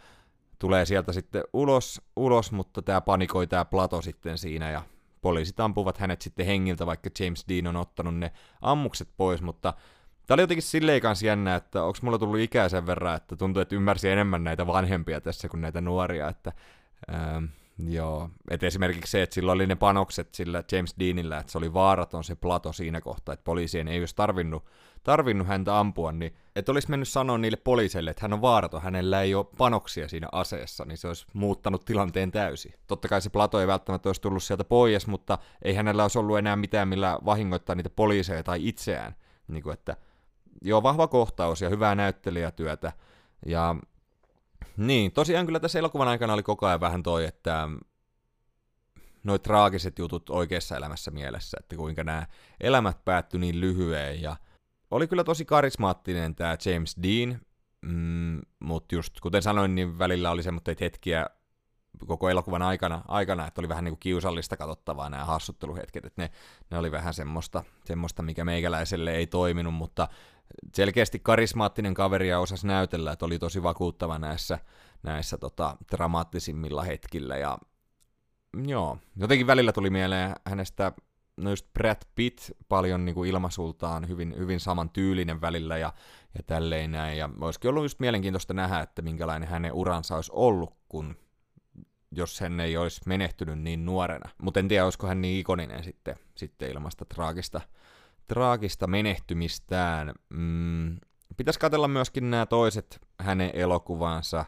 tulee 0.58 0.84
sieltä 0.86 1.12
sitten 1.12 1.44
ulos, 1.52 2.02
ulos 2.16 2.52
mutta 2.52 2.82
tämä 2.82 3.00
panikoi 3.00 3.46
tämä 3.46 3.64
Plato 3.64 4.02
sitten 4.02 4.38
siinä 4.38 4.70
ja 4.70 4.82
poliisit 5.20 5.60
ampuvat 5.60 5.98
hänet 5.98 6.22
sitten 6.22 6.46
hengiltä, 6.46 6.86
vaikka 6.86 7.10
James 7.20 7.44
Dean 7.48 7.66
on 7.66 7.76
ottanut 7.76 8.16
ne 8.16 8.32
ammukset 8.60 9.08
pois, 9.16 9.42
mutta 9.42 9.74
Tämä 10.26 10.34
oli 10.34 10.42
jotenkin 10.42 10.62
silleen 10.62 11.00
kanssa 11.00 11.26
jännä, 11.26 11.54
että 11.54 11.82
onko 11.82 11.98
mulla 12.02 12.18
tullut 12.18 12.38
ikää 12.38 12.68
sen 12.68 12.86
verran, 12.86 13.16
että 13.16 13.36
tuntuu, 13.36 13.62
että 13.62 13.74
ymmärsi 13.74 14.08
enemmän 14.08 14.44
näitä 14.44 14.66
vanhempia 14.66 15.20
tässä 15.20 15.48
kuin 15.48 15.60
näitä 15.60 15.80
nuoria, 15.80 16.28
että 16.28 16.52
ähm, 17.14 17.44
Joo, 17.78 18.30
et 18.50 18.62
esimerkiksi 18.62 19.10
se, 19.10 19.22
että 19.22 19.34
sillä 19.34 19.52
oli 19.52 19.66
ne 19.66 19.74
panokset 19.74 20.34
sillä 20.34 20.64
James 20.72 20.94
Deanillä, 20.98 21.38
että 21.38 21.52
se 21.52 21.58
oli 21.58 21.74
vaaraton 21.74 22.24
se 22.24 22.34
plato 22.34 22.72
siinä 22.72 23.00
kohtaa, 23.00 23.32
että 23.32 23.44
poliisien 23.44 23.88
ei 23.88 23.98
olisi 23.98 24.16
tarvinnut, 24.16 24.64
tarvinnut 25.02 25.46
häntä 25.46 25.78
ampua, 25.78 26.12
niin 26.12 26.34
että 26.56 26.72
olisi 26.72 26.90
mennyt 26.90 27.08
sanoa 27.08 27.38
niille 27.38 27.56
poliiseille, 27.56 28.10
että 28.10 28.22
hän 28.22 28.32
on 28.32 28.40
vaaraton, 28.40 28.82
hänellä 28.82 29.22
ei 29.22 29.34
ole 29.34 29.46
panoksia 29.58 30.08
siinä 30.08 30.28
aseessa, 30.32 30.84
niin 30.84 30.98
se 30.98 31.08
olisi 31.08 31.26
muuttanut 31.32 31.84
tilanteen 31.84 32.32
täysin. 32.32 32.74
Totta 32.86 33.08
kai 33.08 33.20
se 33.22 33.30
plato 33.30 33.60
ei 33.60 33.66
välttämättä 33.66 34.08
olisi 34.08 34.20
tullut 34.20 34.42
sieltä 34.42 34.64
pois, 34.64 35.06
mutta 35.06 35.38
ei 35.62 35.74
hänellä 35.74 36.02
olisi 36.02 36.18
ollut 36.18 36.38
enää 36.38 36.56
mitään, 36.56 36.88
millä 36.88 37.18
vahingoittaa 37.24 37.76
niitä 37.76 37.90
poliiseja 37.90 38.42
tai 38.42 38.68
itseään. 38.68 39.14
Niin 39.48 39.62
kuin, 39.62 39.74
että 39.74 39.96
joo, 40.62 40.82
vahva 40.82 41.08
kohtaus 41.08 41.60
ja 41.60 41.68
hyvää 41.68 41.94
näyttelijätyötä. 41.94 42.92
Ja 43.46 43.76
niin, 44.76 45.12
tosiaan 45.12 45.46
kyllä 45.46 45.60
tässä 45.60 45.78
elokuvan 45.78 46.08
aikana 46.08 46.32
oli 46.32 46.42
koko 46.42 46.66
ajan 46.66 46.80
vähän 46.80 47.02
toi, 47.02 47.24
että 47.24 47.68
noin 49.24 49.40
traagiset 49.40 49.98
jutut 49.98 50.30
oikeassa 50.30 50.76
elämässä 50.76 51.10
mielessä, 51.10 51.56
että 51.60 51.76
kuinka 51.76 52.04
nämä 52.04 52.26
elämät 52.60 53.04
päättyi 53.04 53.40
niin 53.40 53.60
lyhyen 53.60 54.22
ja 54.22 54.36
oli 54.90 55.06
kyllä 55.08 55.24
tosi 55.24 55.44
karismaattinen 55.44 56.34
tämä 56.34 56.56
James 56.64 56.96
Dean, 57.02 57.40
mm, 57.82 58.40
mutta 58.60 58.94
just 58.94 59.20
kuten 59.20 59.42
sanoin, 59.42 59.74
niin 59.74 59.98
välillä 59.98 60.30
oli 60.30 60.42
semmoisia 60.42 60.74
hetkiä 60.80 61.26
koko 62.06 62.30
elokuvan 62.30 62.62
aikana, 62.62 63.02
aikana 63.08 63.46
että 63.46 63.60
oli 63.60 63.68
vähän 63.68 63.84
niin 63.84 63.92
kuin 63.92 64.00
kiusallista 64.00 64.56
katsottavaa 64.56 65.10
nämä 65.10 65.24
hassutteluhetket, 65.24 66.04
että 66.04 66.22
ne, 66.22 66.30
ne 66.70 66.78
oli 66.78 66.92
vähän 66.92 67.14
semmoista, 67.14 67.64
semmoista, 67.84 68.22
mikä 68.22 68.44
meikäläiselle 68.44 69.12
ei 69.12 69.26
toiminut, 69.26 69.74
mutta 69.74 70.08
selkeästi 70.74 71.18
karismaattinen 71.18 71.94
kaveri 71.94 72.28
ja 72.28 72.40
osasi 72.40 72.66
näytellä, 72.66 73.12
että 73.12 73.24
oli 73.24 73.38
tosi 73.38 73.62
vakuuttava 73.62 74.18
näissä, 74.18 74.58
näissä 75.02 75.38
tota, 75.38 75.76
dramaattisimmilla 75.92 76.82
hetkillä. 76.82 77.36
Ja 77.36 77.58
joo, 78.66 78.98
jotenkin 79.16 79.46
välillä 79.46 79.72
tuli 79.72 79.90
mieleen 79.90 80.34
hänestä 80.44 80.92
no 81.36 81.50
just 81.50 81.66
Brad 81.74 82.02
Pitt 82.14 82.50
paljon 82.68 83.04
niin 83.04 83.14
kuin 83.14 83.30
ilmasultaan 83.30 84.08
hyvin, 84.08 84.34
hyvin 84.38 84.60
saman 84.60 84.90
tyylinen 84.90 85.40
välillä 85.40 85.78
ja, 85.78 85.92
ja 86.34 86.42
tälleen 86.46 86.92
näin. 86.92 87.18
Ja 87.18 87.30
olisikin 87.40 87.70
ollut 87.70 87.84
just 87.84 88.00
mielenkiintoista 88.00 88.54
nähdä, 88.54 88.80
että 88.80 89.02
minkälainen 89.02 89.48
hänen 89.48 89.72
uransa 89.72 90.14
olisi 90.14 90.32
ollut, 90.34 90.74
kun 90.88 91.16
jos 92.12 92.40
hän 92.40 92.60
ei 92.60 92.76
olisi 92.76 93.00
menehtynyt 93.06 93.58
niin 93.58 93.84
nuorena. 93.84 94.30
Mutta 94.42 94.60
en 94.60 94.68
tiedä, 94.68 94.84
olisiko 94.84 95.06
hän 95.06 95.20
niin 95.20 95.40
ikoninen 95.40 95.84
sitten, 95.84 96.16
sitten 96.34 96.70
ilmasta 96.70 97.04
traagista, 97.04 97.60
traagista 98.28 98.86
menehtymistään. 98.86 100.12
Mm, 100.30 100.96
pitäisi 101.36 101.60
katella 101.60 101.88
myöskin 101.88 102.30
nämä 102.30 102.46
toiset 102.46 103.00
hänen 103.20 103.50
elokuvansa, 103.54 104.44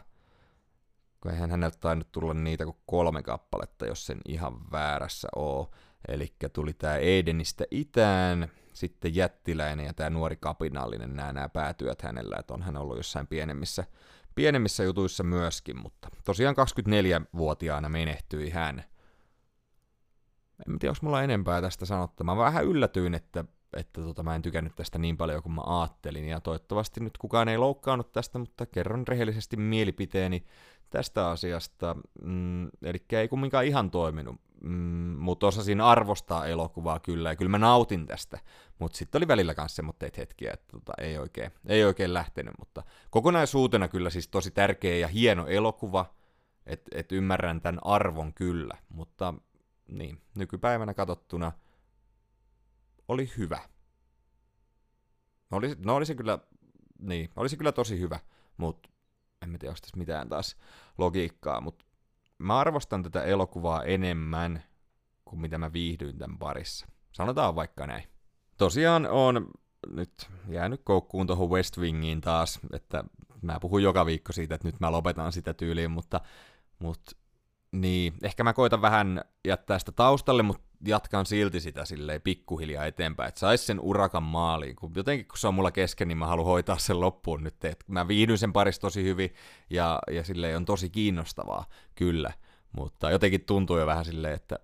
kun 1.21 1.31
eihän 1.31 1.51
häneltä 1.51 1.77
tainnut 1.79 2.11
tulla 2.11 2.33
niitä 2.33 2.65
kuin 2.65 2.77
kolme 2.85 3.23
kappaletta, 3.23 3.85
jos 3.85 4.05
sen 4.05 4.17
ihan 4.27 4.71
väärässä 4.71 5.27
oo. 5.35 5.71
Eli 6.07 6.33
tuli 6.53 6.73
tämä 6.73 6.95
Edenistä 6.95 7.63
itään, 7.71 8.51
sitten 8.73 9.15
jättiläinen 9.15 9.85
ja 9.85 9.93
tämä 9.93 10.09
nuori 10.09 10.35
kapinallinen, 10.35 11.15
nämä, 11.15 11.33
nämä 11.33 11.49
päätyöt 11.49 12.01
hänellä, 12.01 12.35
että 12.39 12.53
on 12.53 12.61
hän 12.61 12.77
ollut 12.77 12.97
jossain 12.97 13.27
pienemmissä, 13.27 13.83
pienemmissä 14.35 14.83
jutuissa 14.83 15.23
myöskin, 15.23 15.77
mutta 15.81 16.09
tosiaan 16.25 16.55
24-vuotiaana 16.55 17.89
menehtyi 17.89 18.49
hän. 18.49 18.83
En 20.69 20.79
tiedä, 20.79 20.91
onko 20.91 20.99
mulla 21.01 21.23
enempää 21.23 21.61
tästä 21.61 21.85
sanottavaa. 21.85 22.35
Mä 22.35 22.41
vähän 22.41 22.65
yllätyin, 22.65 23.13
että 23.13 23.45
että 23.73 24.01
tota, 24.01 24.23
mä 24.23 24.35
en 24.35 24.41
tykännyt 24.41 24.75
tästä 24.75 24.99
niin 24.99 25.17
paljon 25.17 25.43
kuin 25.43 25.53
mä 25.53 25.61
ajattelin, 25.65 26.27
ja 26.27 26.39
toivottavasti 26.41 26.99
nyt 26.99 27.17
kukaan 27.17 27.49
ei 27.49 27.57
loukkaannut 27.57 28.11
tästä, 28.11 28.39
mutta 28.39 28.65
kerron 28.65 29.07
rehellisesti 29.07 29.57
mielipiteeni 29.57 30.45
tästä 30.89 31.29
asiasta, 31.29 31.95
mm, 32.23 32.67
eli 32.83 33.05
ei 33.11 33.27
kumminkaan 33.27 33.65
ihan 33.65 33.91
toiminut, 33.91 34.35
mm, 34.63 35.15
mutta 35.19 35.47
osasin 35.47 35.81
arvostaa 35.81 36.45
elokuvaa 36.45 36.99
kyllä, 36.99 37.29
ja 37.29 37.35
kyllä 37.35 37.49
mä 37.49 37.57
nautin 37.57 38.05
tästä, 38.05 38.39
mutta 38.79 38.97
sitten 38.97 39.19
oli 39.19 39.27
välillä 39.27 39.53
myös 39.57 39.75
semmoitteita 39.75 40.21
hetkiä, 40.21 40.51
että 40.53 40.67
tota, 40.71 40.93
ei, 40.97 41.17
oikein, 41.17 41.51
ei 41.65 41.83
oikein 41.85 42.13
lähtenyt, 42.13 42.53
mutta 42.59 42.83
kokonaisuutena 43.09 43.87
kyllä 43.87 44.09
siis 44.09 44.27
tosi 44.27 44.51
tärkeä 44.51 44.97
ja 44.97 45.07
hieno 45.07 45.47
elokuva, 45.47 46.05
että 46.65 46.91
et 46.93 47.11
ymmärrän 47.11 47.61
tämän 47.61 47.79
arvon 47.83 48.33
kyllä, 48.33 48.77
mutta 48.89 49.33
niin, 49.87 50.21
nykypäivänä 50.35 50.93
katsottuna– 50.93 51.51
oli 53.09 53.31
hyvä. 53.37 53.59
Oli, 55.51 55.75
no 55.85 55.95
oli 55.95 56.05
se 56.05 56.15
kyllä, 56.15 56.39
niin, 56.99 57.29
oli 57.35 57.49
se 57.49 57.57
kyllä 57.57 57.71
tosi 57.71 57.99
hyvä, 57.99 58.19
mutta 58.57 58.89
en 59.41 59.49
mä 59.49 59.57
tiedä, 59.57 59.71
onko 59.71 59.79
tässä 59.81 59.97
mitään 59.97 60.29
taas 60.29 60.57
logiikkaa, 60.97 61.61
mutta 61.61 61.85
mä 62.37 62.59
arvostan 62.59 63.03
tätä 63.03 63.23
elokuvaa 63.23 63.83
enemmän 63.83 64.63
kuin 65.25 65.39
mitä 65.39 65.57
mä 65.57 65.73
viihdyin 65.73 66.17
tämän 66.17 66.37
parissa. 66.37 66.87
Sanotaan 67.11 67.55
vaikka 67.55 67.87
näin. 67.87 68.03
Tosiaan 68.57 69.07
on 69.07 69.47
nyt 69.87 70.29
jäänyt 70.47 70.81
koukkuun 70.83 71.27
tuohon 71.27 71.49
West 71.49 71.77
Wingiin 71.77 72.21
taas, 72.21 72.59
että 72.73 73.03
mä 73.41 73.59
puhun 73.61 73.83
joka 73.83 74.05
viikko 74.05 74.33
siitä, 74.33 74.55
että 74.55 74.67
nyt 74.67 74.79
mä 74.79 74.91
lopetan 74.91 75.31
sitä 75.31 75.53
tyyliin, 75.53 75.91
mutta, 75.91 76.21
mutta 76.79 77.11
niin, 77.71 78.13
ehkä 78.23 78.43
mä 78.43 78.53
koitan 78.53 78.81
vähän 78.81 79.21
jättää 79.47 79.79
sitä 79.79 79.91
taustalle, 79.91 80.43
mutta 80.43 80.68
jatkan 80.85 81.25
silti 81.25 81.59
sitä 81.59 81.85
silleen 81.85 82.21
pikkuhiljaa 82.21 82.85
eteenpäin, 82.85 83.27
että 83.27 83.39
sais 83.39 83.67
sen 83.67 83.79
urakan 83.79 84.23
maaliin. 84.23 84.75
Kun 84.75 84.91
jotenkin 84.95 85.27
kun 85.27 85.37
se 85.37 85.47
on 85.47 85.53
mulla 85.53 85.71
kesken, 85.71 86.07
niin 86.07 86.17
mä 86.17 86.27
haluan 86.27 86.47
hoitaa 86.47 86.77
sen 86.77 87.01
loppuun 87.01 87.43
nyt. 87.43 87.65
Et 87.65 87.83
mä 87.87 88.07
viihdyn 88.07 88.37
sen 88.37 88.53
parissa 88.53 88.81
tosi 88.81 89.03
hyvin 89.03 89.33
ja, 89.69 89.99
ja 90.11 90.23
silleen 90.23 90.57
on 90.57 90.65
tosi 90.65 90.89
kiinnostavaa, 90.89 91.65
kyllä. 91.95 92.33
Mutta 92.77 93.11
jotenkin 93.11 93.45
tuntuu 93.45 93.77
jo 93.77 93.85
vähän 93.85 94.05
silleen, 94.05 94.33
että 94.33 94.59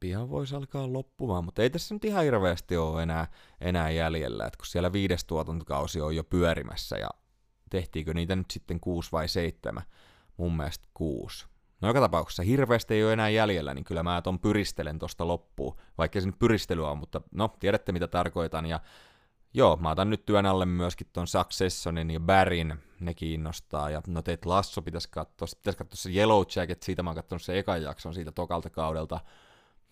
pian 0.00 0.30
voisi 0.30 0.54
alkaa 0.54 0.92
loppumaan, 0.92 1.44
mutta 1.44 1.62
ei 1.62 1.70
tässä 1.70 1.94
nyt 1.94 2.04
ihan 2.04 2.24
hirveästi 2.24 2.76
ole 2.76 3.02
enää, 3.02 3.26
enää 3.60 3.90
jäljellä, 3.90 4.46
että 4.46 4.56
kun 4.56 4.66
siellä 4.66 4.92
viides 4.92 5.24
tuotantokausi 5.24 6.00
on 6.00 6.16
jo 6.16 6.24
pyörimässä 6.24 6.96
ja 6.96 7.08
tehtiinkö 7.70 8.14
niitä 8.14 8.36
nyt 8.36 8.50
sitten 8.50 8.80
kuusi 8.80 9.12
vai 9.12 9.28
seitsemän? 9.28 9.82
Mun 10.36 10.56
mielestä 10.56 10.88
kuusi 10.94 11.51
No 11.82 11.88
joka 11.88 12.00
tapauksessa 12.00 12.42
hirveästi 12.42 12.94
ei 12.94 13.04
ole 13.04 13.12
enää 13.12 13.28
jäljellä, 13.28 13.74
niin 13.74 13.84
kyllä 13.84 14.02
mä 14.02 14.22
ton 14.22 14.38
pyristelen 14.38 14.98
tosta 14.98 15.28
loppuun, 15.28 15.76
vaikka 15.98 16.20
se 16.20 16.26
nyt 16.26 16.38
pyristelyä 16.38 16.90
on, 16.90 16.98
mutta 16.98 17.20
no, 17.34 17.50
tiedätte 17.58 17.92
mitä 17.92 18.08
tarkoitan, 18.08 18.66
ja 18.66 18.80
Joo, 19.54 19.76
mä 19.76 19.90
otan 19.90 20.10
nyt 20.10 20.26
työn 20.26 20.46
alle 20.46 20.66
myöskin 20.66 21.06
ton 21.12 21.26
Successionin 21.26 22.10
ja 22.10 22.20
Barin, 22.20 22.74
ne 23.00 23.14
kiinnostaa. 23.14 23.90
Ja 23.90 24.02
no 24.06 24.22
Ted 24.22 24.38
Lasso 24.44 24.82
pitäisi 24.82 25.08
katsoa, 25.10 25.48
pitäisi 25.56 25.78
katsoa 25.78 25.96
se 25.96 26.10
Yellow 26.10 26.42
Jacket, 26.56 26.82
siitä 26.82 27.02
mä 27.02 27.10
oon 27.10 27.16
katsonut 27.16 27.42
se 27.42 27.58
ekan 27.58 27.82
jakson 27.82 28.14
siitä 28.14 28.32
tokalta 28.32 28.70
kaudelta. 28.70 29.20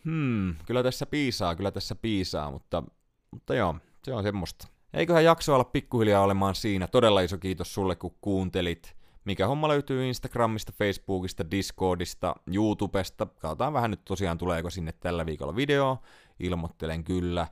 Hmm, 0.05 0.55
kyllä 0.67 0.83
tässä 0.83 1.07
piisaa, 1.07 1.57
kyllä 1.57 1.71
tässä 1.71 1.95
piisaa, 1.95 2.51
mutta, 2.51 2.83
mutta 3.31 3.55
joo, 3.55 3.77
se 4.05 4.15
on 4.15 4.23
semmoista. 4.23 4.69
Eiköhän 4.95 5.25
jakso 5.25 5.55
olla 5.55 5.65
pikkuhiljaa 5.65 6.23
olemaan 6.23 6.55
siinä. 6.55 6.87
Todella 6.87 7.21
iso 7.21 7.39
kiitos 7.39 7.75
sulle, 7.75 7.97
kun 7.97 8.17
kuuntelit. 8.21 8.97
Mikä 9.31 9.47
homma 9.47 9.69
löytyy 9.69 10.07
Instagramista, 10.07 10.73
Facebookista, 10.73 11.51
Discordista, 11.51 12.35
YouTubesta. 12.55 13.27
Katsotaan 13.27 13.73
vähän 13.73 13.91
nyt 13.91 14.05
tosiaan 14.05 14.39
tuleeko 14.39 14.71
sinne 14.71 14.93
tällä 14.93 15.27
viikolla 15.27 15.57
video. 15.57 15.99
Ilmoittelen 16.41 17.05
kyllä. 17.05 17.47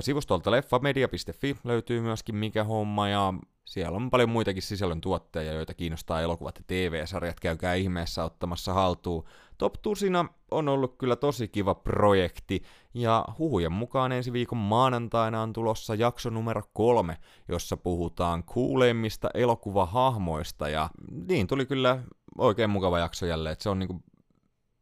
Sivustolta 0.00 0.50
leffamedia.fi 0.50 1.56
löytyy 1.64 2.00
myöskin 2.00 2.36
mikä 2.36 2.64
homma 2.64 3.08
ja 3.08 3.34
siellä 3.64 3.96
on 3.96 4.10
paljon 4.10 4.30
muitakin 4.30 4.62
sisällön 4.62 5.00
tuotteja, 5.00 5.52
joita 5.52 5.74
kiinnostaa 5.74 6.20
elokuvat 6.20 6.58
ja 6.58 6.64
TV-sarjat. 6.66 7.40
Käykää 7.40 7.74
ihmeessä 7.74 8.24
ottamassa 8.24 8.72
haltuun. 8.72 9.24
Top 9.58 9.74
Tusina 9.82 10.24
on 10.50 10.68
ollut 10.68 10.96
kyllä 10.98 11.16
tosi 11.16 11.48
kiva 11.48 11.74
projekti, 11.74 12.62
ja 12.94 13.24
huhujen 13.38 13.72
mukaan 13.72 14.12
ensi 14.12 14.32
viikon 14.32 14.58
maanantaina 14.58 15.42
on 15.42 15.52
tulossa 15.52 15.94
jakso 15.94 16.30
numero 16.30 16.62
kolme, 16.72 17.18
jossa 17.48 17.76
puhutaan 17.76 18.44
kuuleimmista 18.44 19.28
elokuvahahmoista, 19.34 20.68
ja 20.68 20.90
niin 21.28 21.46
tuli 21.46 21.66
kyllä 21.66 22.02
oikein 22.38 22.70
mukava 22.70 22.98
jakso 22.98 23.26
jälleen, 23.26 23.52
että 23.52 23.62
se 23.62 23.68
on 23.68 23.78
niinku, 23.78 24.02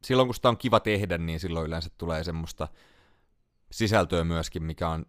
silloin 0.03 0.27
kun 0.27 0.35
sitä 0.35 0.49
on 0.49 0.57
kiva 0.57 0.79
tehdä, 0.79 1.17
niin 1.17 1.39
silloin 1.39 1.67
yleensä 1.67 1.89
tulee 1.97 2.23
semmoista 2.23 2.67
sisältöä 3.73 4.23
myöskin, 4.23 4.63
mikä 4.63 4.89
on 4.89 5.05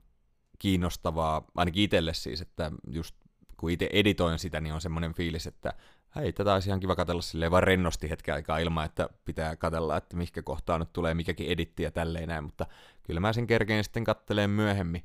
kiinnostavaa, 0.59 1.45
ainakin 1.55 1.83
itselle 1.83 2.15
siis, 2.15 2.41
että 2.41 2.73
just 2.91 3.17
kun 3.57 3.71
itse 3.71 3.89
editoin 3.93 4.39
sitä, 4.39 4.61
niin 4.61 4.75
on 4.75 4.81
semmoinen 4.81 5.15
fiilis, 5.15 5.47
että 5.47 5.73
hei, 6.17 6.33
tätä 6.33 6.55
olisi 6.55 6.69
ihan 6.69 6.81
kiva 6.81 6.97
katella 6.97 7.23
silleen 7.23 7.51
vaan 7.51 7.63
rennosti 7.63 8.11
hetken 8.11 8.35
aikaa 8.35 8.59
ilman, 8.59 8.85
että 8.85 9.09
pitää 9.25 9.57
katella, 9.57 9.97
että 9.97 10.17
mikä 10.17 10.43
kohtaa 10.43 10.79
nyt 10.79 10.93
tulee 10.93 11.15
mikäkin 11.15 11.47
editti 11.47 11.83
ja 11.83 11.91
tälleen 11.91 12.29
näin, 12.29 12.45
mutta 12.45 12.67
kyllä 13.03 13.21
mä 13.21 13.33
sen 13.33 13.47
kerkeen 13.47 13.85
sitten 13.85 14.05
katteleen 14.05 14.51
myöhemmin. 14.51 15.03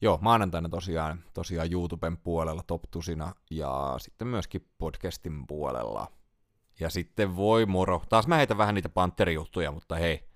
Joo, 0.00 0.18
maanantaina 0.22 0.68
tosiaan, 0.68 1.24
tosiaan 1.32 1.72
YouTuben 1.72 2.16
puolella 2.16 2.62
Top 2.66 2.82
Tusina 2.90 3.34
ja 3.50 3.94
sitten 3.98 4.28
myöskin 4.28 4.68
podcastin 4.78 5.46
puolella. 5.46 6.12
Ja 6.80 6.90
sitten 6.90 7.36
voi 7.36 7.66
moro. 7.66 8.02
Taas 8.08 8.26
mä 8.26 8.36
heitän 8.36 8.58
vähän 8.58 8.74
niitä 8.74 8.88
panterijuttuja, 8.88 9.72
mutta 9.72 9.94
hei, 9.94 10.28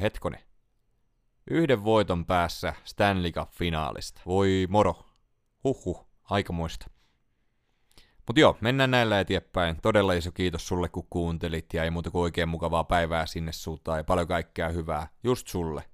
Hetkone. 0.00 0.44
Yhden 1.50 1.84
voiton 1.84 2.26
päässä 2.26 2.74
Stanley 2.84 3.30
Cup-finaalista. 3.32 4.22
Voi 4.26 4.66
moro. 4.70 5.06
Huhhuh, 5.64 6.06
aikamoista. 6.24 6.86
Mutta 8.26 8.40
joo, 8.40 8.56
mennään 8.60 8.90
näillä 8.90 9.20
eteenpäin. 9.20 9.80
Todella 9.82 10.12
iso 10.12 10.32
kiitos 10.32 10.68
sulle, 10.68 10.88
kun 10.88 11.06
kuuntelit, 11.10 11.74
ja 11.74 11.84
ei 11.84 11.90
muuta 11.90 12.10
kuin 12.10 12.22
oikein 12.22 12.48
mukavaa 12.48 12.84
päivää 12.84 13.26
sinne 13.26 13.52
suuntaan, 13.52 13.98
ja 13.98 14.04
paljon 14.04 14.28
kaikkea 14.28 14.68
hyvää 14.68 15.08
just 15.24 15.48
sulle. 15.48 15.84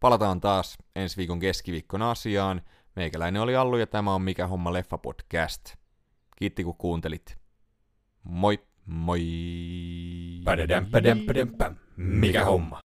Palataan 0.00 0.40
taas 0.40 0.78
ensi 0.96 1.16
viikon 1.16 1.40
keskiviikkona 1.40 2.10
asiaan. 2.10 2.62
Meikäläinen 2.96 3.42
oli 3.42 3.56
Allu, 3.56 3.76
ja 3.76 3.86
tämä 3.86 4.14
on 4.14 4.22
Mikä 4.22 4.46
homma 4.46 4.72
leffa 4.72 4.98
podcast. 4.98 5.74
Kiitti, 6.36 6.64
kun 6.64 6.76
kuuntelit. 6.76 7.38
Moi! 8.22 8.69
Moi! 8.86 9.22
Mikä 11.96 12.44
homma? 12.44 12.80